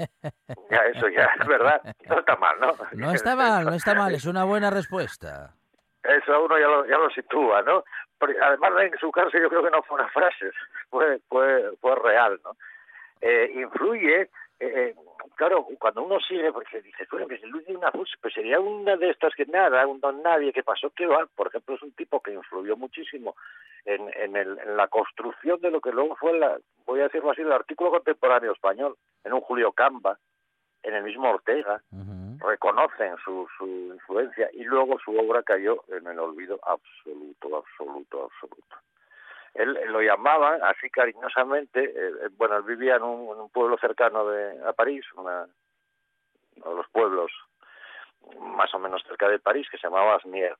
[0.70, 2.72] ya eso ya es verdad, no está mal, ¿no?
[2.92, 4.14] No está mal, no está mal.
[4.14, 5.54] Es una buena respuesta.
[6.02, 7.84] Eso a uno ya lo, ya lo sitúa, ¿no?
[8.18, 10.50] Pero además, en su caso, yo creo que no fue una frase,
[10.90, 12.56] fue, fue, fue real, ¿no?
[13.20, 14.94] Eh, influye, eh,
[15.36, 19.10] claro, cuando uno sigue, porque dices, bueno, que Luis de una pues sería una de
[19.10, 22.20] estas que nada, un don nadie que pasó que va, por ejemplo, es un tipo
[22.20, 23.34] que influyó muchísimo
[23.84, 27.30] en, en, el, en la construcción de lo que luego fue, la, voy a decirlo
[27.30, 30.18] así, el artículo contemporáneo español, en un Julio Camba,
[30.82, 31.82] en el mismo Ortega,
[32.46, 38.76] reconocen su, su influencia y luego su obra cayó en el olvido absoluto, absoluto, absoluto.
[39.54, 43.76] Él, lo llamaban así cariñosamente, eh, eh, bueno, él vivía en un, en un pueblo
[43.78, 45.46] cercano de, a París, una,
[46.56, 47.30] uno de los pueblos
[48.40, 50.56] más o menos cerca de París, que se llamaba Asnier,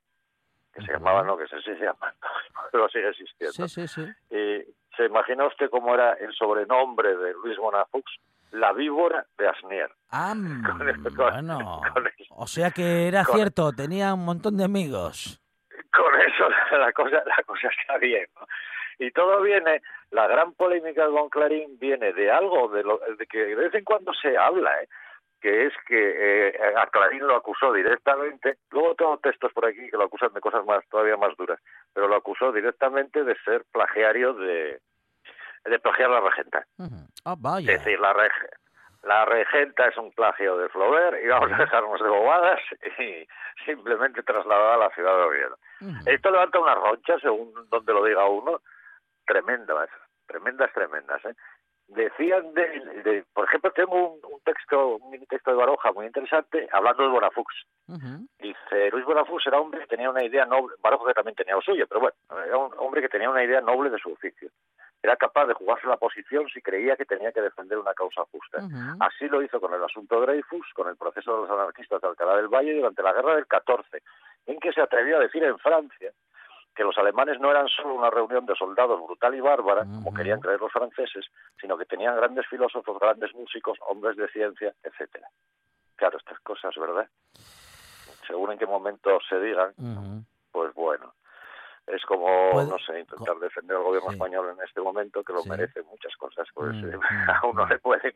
[0.73, 2.17] que se llamaba, no, que se sigue llamando,
[2.71, 3.67] pero sigue existiendo.
[3.67, 4.35] Sí, sí, sí.
[4.35, 4.63] Y
[4.95, 8.03] se imagina usted cómo era el sobrenombre de Luis Bonafux,
[8.51, 9.91] la víbora de Asnier.
[10.11, 10.33] Ah,
[10.77, 11.81] Con el- con- bueno.
[11.93, 15.41] con el- O sea que era cierto, tenía un montón de amigos.
[15.91, 18.45] con eso la cosa la cosa está bien ¿no?
[18.99, 19.81] Y todo viene
[20.11, 23.83] la gran polémica con Clarín viene de algo de lo de que de vez en
[23.83, 24.87] cuando se habla ¿eh?
[25.41, 29.97] que es que eh, a Clarín lo acusó directamente luego tengo textos por aquí que
[29.97, 31.59] lo acusan de cosas más todavía más duras
[31.93, 34.79] pero lo acusó directamente de ser plagiario de
[35.65, 36.65] de plagiar la regenta
[37.39, 37.73] vaya.
[37.73, 38.49] es decir la reg-
[39.03, 42.59] la regenta es un plagio de Flaubert y vamos a dejarnos de bobadas
[42.99, 43.27] y
[43.63, 45.57] simplemente trasladada a la ciudad de Oviedo.
[46.07, 48.61] Esto levanta una roncha, según donde lo diga uno,
[49.25, 49.89] tremendas,
[50.27, 51.23] tremendas, tremendas.
[51.25, 51.33] ¿eh?
[51.87, 52.63] Decían de,
[53.03, 57.09] de- por ejemplo, tengo un, un texto, un texto de Baroja muy interesante, hablando de
[57.09, 57.53] Bonafux.
[57.87, 58.25] Ujú.
[58.39, 61.53] Dice, Luis Bonafux era un hombre que tenía una idea noble, Baroja que también tenía
[61.55, 64.49] lo suyo, pero bueno, era un hombre que tenía una idea noble de su oficio.
[65.03, 68.57] Era capaz de jugarse la posición si creía que tenía que defender una causa justa.
[69.01, 72.37] Así lo hizo con el asunto Dreyfus, con el proceso de los anarquistas de Alcalá
[72.37, 74.01] del Valle durante la guerra del 14,
[74.47, 76.11] en que se atrevió a decir en Francia
[76.75, 80.41] que los alemanes no eran solo una reunión de soldados brutal y bárbara, como querían
[80.41, 81.25] creer los franceses,
[81.59, 85.27] sino que tenían grandes filósofos, grandes músicos, hombres de ciencia, etcétera.
[85.95, 87.07] Claro, estas cosas, ¿verdad?
[88.27, 89.73] Según en qué momento se digan,
[90.51, 91.13] pues bueno.
[91.87, 94.15] Es como, Puede- no sé, intentar defender al gobierno sí.
[94.15, 95.49] español en este momento, que lo Sí.
[95.51, 96.99] merece muchas cosas, pues Mm, eh, mm,
[97.29, 97.69] a uno mm.
[97.69, 98.13] le pueden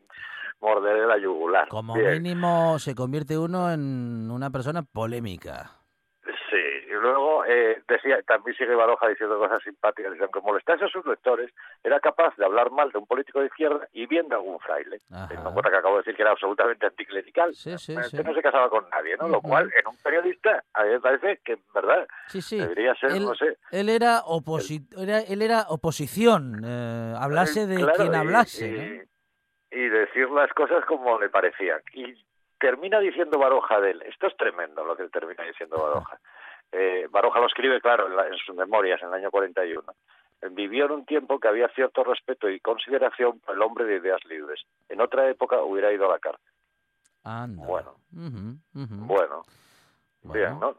[0.60, 1.68] morder la yugular.
[1.68, 2.20] Como Bien.
[2.20, 5.70] mínimo se convierte uno en una persona polémica.
[7.52, 11.50] Eh, decía, también sigue Baroja diciendo cosas simpáticas, dice, aunque molestase a sus lectores,
[11.82, 14.98] era capaz de hablar mal de un político de izquierda y bien de algún fraile.
[15.08, 18.34] Teniendo en cuenta que acabo de decir que era absolutamente anticlerical, Sí, sí, este no
[18.34, 19.26] se casaba con nadie, ¿no?
[19.26, 22.58] Lo cual, en un periodista, a mí me parece que, en verdad, Sí, sí.
[22.58, 27.78] debería ser, Él, no sé, él era, oposi- era, él era oposición, eh, hablase de
[27.78, 28.68] Claro, quien hablase.
[28.68, 29.02] y, ¿no?
[29.72, 31.80] y decir las cosas como le parecían.
[31.94, 32.14] Y
[32.60, 36.20] termina diciendo Baroja de él, esto es tremendo lo que termina diciendo Baroja.
[36.72, 39.82] Eh, Baroja lo escribe, claro, en, la- en sus memorias, en el año 41.
[40.52, 44.24] Vivió en un tiempo que había cierto respeto y consideración por el hombre de ideas
[44.24, 44.62] libres.
[44.88, 46.52] En otra época hubiera ido a la cárcel.
[47.24, 47.66] Anda.
[47.66, 47.94] Bueno.
[49.06, 49.42] Bueno.
[50.22, 50.76] bien, ¿no?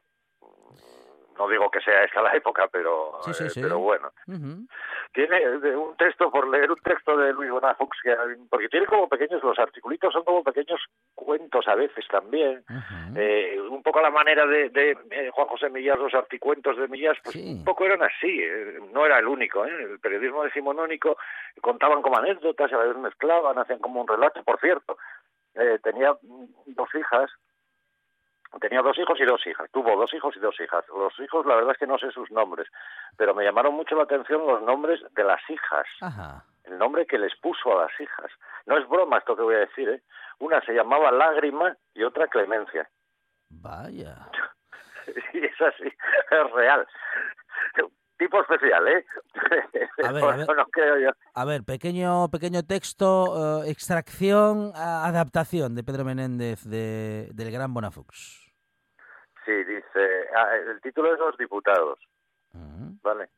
[1.42, 3.62] No digo que sea esa la época, pero, Sí, sí, eh, sí.
[3.64, 4.12] pero bueno.
[5.12, 8.16] Tiene eh, un texto, por leer un texto de Luis Bonafux, que,
[8.48, 10.80] porque tiene como pequeños, los articulitos son como pequeños
[11.16, 12.64] cuentos a veces también.
[13.16, 17.18] Eh, un poco a la manera de, de, Juan José Millás, los articuentos de Millás,
[17.24, 19.66] pues un poco eran así, eh, no era el único.
[19.66, 19.72] ¿eh?
[19.94, 21.18] El periodismo decimonónico
[21.60, 24.44] contaban como anécdotas, a veces mezclaban, hacían como un relato.
[24.44, 24.96] Por cierto,
[25.56, 27.32] eh, tenía dos hijas,
[28.60, 30.86] tenía dos hijos y dos hijas, tuvo dos hijos y dos hijas.
[30.90, 32.68] Los hijos, la verdad es que no sé sus nombres,
[33.18, 36.44] pero me llamaron mucho la atención los nombres de las hijas Ajá.
[36.66, 38.32] el nombre que les puso a las hijas.
[38.66, 40.02] No es broma esto que voy a decir, ¿eh?
[40.40, 42.90] Una se llamaba Lágrima y otra Clemencia.
[43.50, 44.16] Vaya.
[45.34, 45.88] Es así,
[46.32, 46.88] es real.
[48.22, 49.04] Tipo especial, ¿eh?
[50.04, 50.48] A ver, a ver.
[50.56, 51.10] No creo yo.
[51.34, 58.46] A ver, pequeño, pequeño texto, eh, extracción, adaptación de Pedro Menéndez de, del Gran Bonafux.
[59.44, 61.98] Sí, dice, ah, el título es Los Diputados,
[62.54, 63.00] Ujú.
[63.02, 63.30] ¿vale?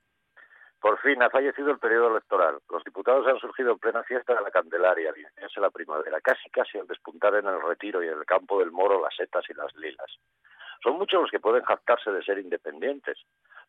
[0.82, 2.60] Por fin ha fallecido el periodo electoral.
[2.70, 6.78] Los diputados han surgido en plena fiesta de la Candelaria, iniciarse la primavera, casi casi
[6.78, 9.74] al despuntar en el retiro y en el campo del moro las setas y las
[9.78, 10.12] lilas.
[10.84, 13.18] Son muchos los que pueden jactarse de ser independientes.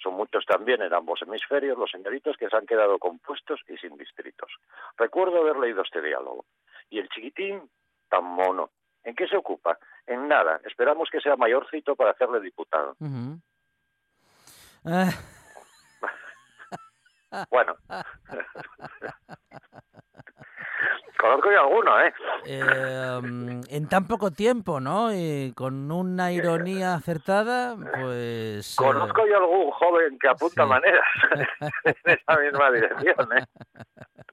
[0.03, 3.97] Son muchos también en ambos hemisferios los señoritos que se han quedado compuestos y sin
[3.97, 4.51] distritos.
[4.97, 6.45] Recuerdo haber leído este diálogo.
[6.90, 7.70] Y el chiquitín,
[8.09, 8.70] tan mono.
[9.03, 9.78] ¿En qué se ocupa?
[10.07, 10.61] En nada.
[10.64, 12.97] Esperamos que sea mayorcito para hacerle diputado.
[14.84, 15.11] Ah,
[17.51, 17.74] Bueno.
[21.19, 22.12] Conozco yo alguno, ¿eh?
[22.47, 25.15] eh, mm, en tan poco tiempo, ¿no?
[25.15, 28.73] Y con una ironía acertada, pues...
[28.73, 30.69] eh, Conozco yo algún joven que apunta sí.
[30.69, 31.05] maneras
[31.85, 33.45] en esa misma dirección, ¿eh?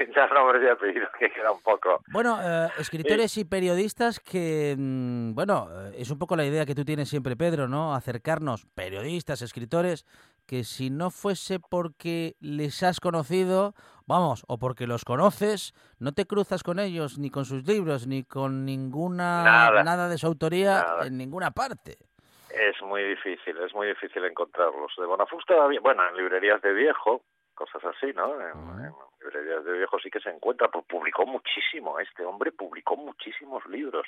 [0.00, 2.00] sin dar nombres y apellidos, que queda un poco...
[2.10, 6.74] Bueno, eh, escritores y periodistas que, mm, bueno, eh, es un poco la idea que
[6.74, 7.94] tú tienes siempre, Pedro, ¿no?
[7.94, 10.06] Acercarnos, periodistas, escritores,
[10.50, 13.72] que si no fuese porque les has conocido,
[14.08, 18.24] vamos, o porque los conoces, no te cruzas con ellos, ni con sus libros, ni
[18.24, 19.44] con ninguna,
[19.84, 20.08] Nada.
[20.08, 21.06] de su autoría Nada.
[21.06, 21.98] en ninguna parte.
[22.50, 24.90] Es muy difícil, es muy difícil encontrarlos.
[24.98, 27.22] De Bonafux todavía, bueno, en librerías de viejo,
[27.54, 28.34] cosas así, ¿no?
[28.40, 32.96] En, en librerías de viejo sí que se encuentra, pues publicó muchísimo, este hombre publicó
[32.96, 34.04] muchísimos libros.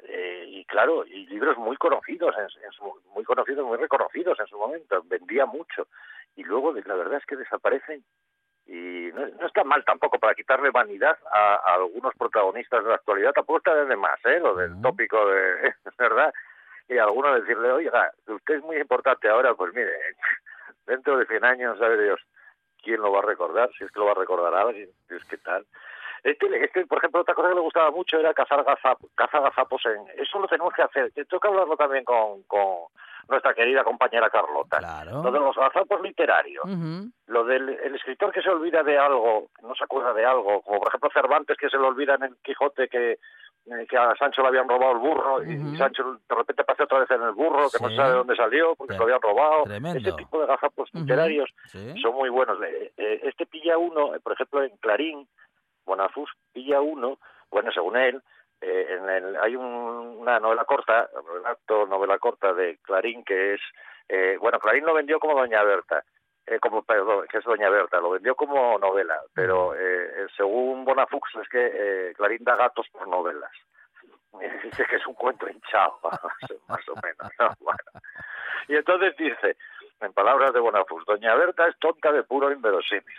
[0.00, 4.46] Eh, y claro, y libros muy conocidos, en, en su- muy conocidos, muy reconocidos en
[4.46, 5.88] su momento, vendía mucho.
[6.36, 8.04] Y luego, la verdad es que desaparecen
[8.66, 12.96] y no, no está mal tampoco para quitarle vanidad a, a algunos protagonistas de la
[12.96, 14.40] actualidad, tampoco está de más, ¿eh?
[14.40, 16.32] Lo del tópico de, ¿verdad?
[16.88, 19.92] Y a alguno decirle, oiga, usted es muy importante ahora, pues mire,
[20.86, 22.20] dentro de 100 años, sabe Dios
[22.82, 25.24] quién lo va a recordar, si es que lo va a recordar alguien, si es
[25.24, 25.64] que tal.
[26.26, 29.80] Este, este, por ejemplo, otra cosa que le gustaba mucho era cazar gazapos, cazar gazapos
[29.86, 30.02] en...
[30.20, 31.12] Eso lo tenemos que hacer.
[31.12, 32.86] Tengo que hablarlo también con, con
[33.28, 34.78] nuestra querida compañera Carlota.
[34.78, 35.22] Claro.
[35.22, 37.10] Lo de los gazapos literarios Ujú.
[37.28, 40.78] lo del el escritor que se olvida de algo, no se acuerda de algo, como
[40.80, 44.42] por ejemplo Cervantes que se le olvida en el Quijote que, eh, que a Sancho
[44.42, 47.32] le habían robado el burro y- y Sancho de repente aparece otra vez en el
[47.32, 47.96] burro que no Sí.
[47.96, 49.64] sabe de dónde salió porque se lo habían robado.
[49.64, 49.98] Tremendo.
[49.98, 51.94] Ese tipo de gazapos literarios Sí.
[52.00, 52.58] son muy buenos.
[52.62, 55.26] Eh, eh, Este pilla uno, por ejemplo en Clarín,
[55.86, 57.18] Bonafus pilla uno,
[57.50, 58.20] bueno según él,
[58.60, 63.60] eh, en el, hay un- una novela corta, relato novela corta de Clarín que es,
[64.08, 66.04] eh, bueno Clarín lo vendió como Doña Berta,
[66.46, 69.78] eh, como perdón, que es Doña Berta, lo vendió como novela, pero eh,
[70.22, 71.70] eh, según Bonafux es que
[72.10, 73.50] eh, Clarín da gatos por novelas.
[74.62, 75.98] Dice que es un cuento hinchado,
[76.68, 77.32] más o menos.
[77.38, 77.48] ¿no?
[77.60, 77.78] Bueno.
[78.68, 79.56] Y entonces dice,
[80.00, 83.16] en palabras de Bonafux, Doña Berta es tonta de puro inverosímil.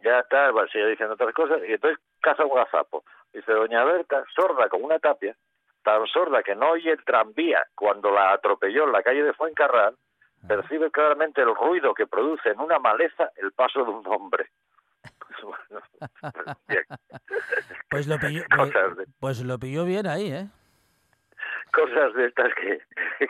[0.00, 3.04] Ya está, sigue diciendo otras cosas, y entonces caza un gazapo.
[3.32, 5.34] Dice, Doña Berta, sorda como una tapia,
[5.82, 9.96] tan sorda que no oye el tranvía cuando la atropelló en la calle de Fuencarral,
[10.46, 14.48] percibe claramente el ruido que produce en una maleza el paso de un hombre.
[17.90, 18.42] Pues lo pilló,
[18.96, 20.46] de- pues lo pilló bien ahí, ¿eh?
[21.72, 22.80] cosas de estas que,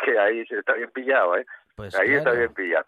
[0.05, 1.47] que ahí se está bien pillado, ¿eh?
[1.77, 2.87] Pues ahí está bien pillado.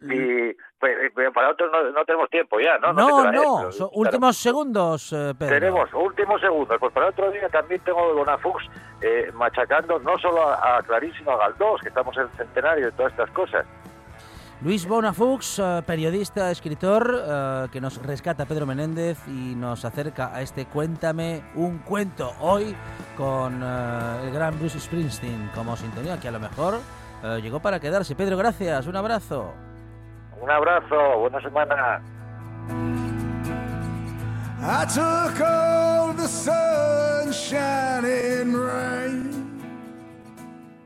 [0.00, 2.92] Y pues, eh, para otros no, no tenemos tiempo ya, ¿no?
[2.92, 5.54] No, no, son últimos segundos, eh, Pedro.
[5.54, 6.76] Tenemos últimos segundos.
[6.78, 8.64] Pues para otro día también tengo de Bonafux
[9.00, 12.88] eh, machacando no solo a, a Clarín, sino a Galdós, que estamos en el centenario
[12.88, 13.66] y todas estas cosas.
[14.60, 20.42] Luis Bonafux, eh, periodista, escritor, eh, que nos rescata Pedro Menéndez y nos acerca a
[20.42, 22.74] este Cuéntame un cuento hoy
[23.16, 26.80] con eh, el gran Bruce Springsteen como sintonía, que a lo mejor
[27.22, 28.16] eh, llegó para quedarse.
[28.16, 29.54] Pedro, gracias, un abrazo.
[30.40, 32.02] Un abrazo, buena semana.
[34.60, 39.37] I took all the sunshine and rain.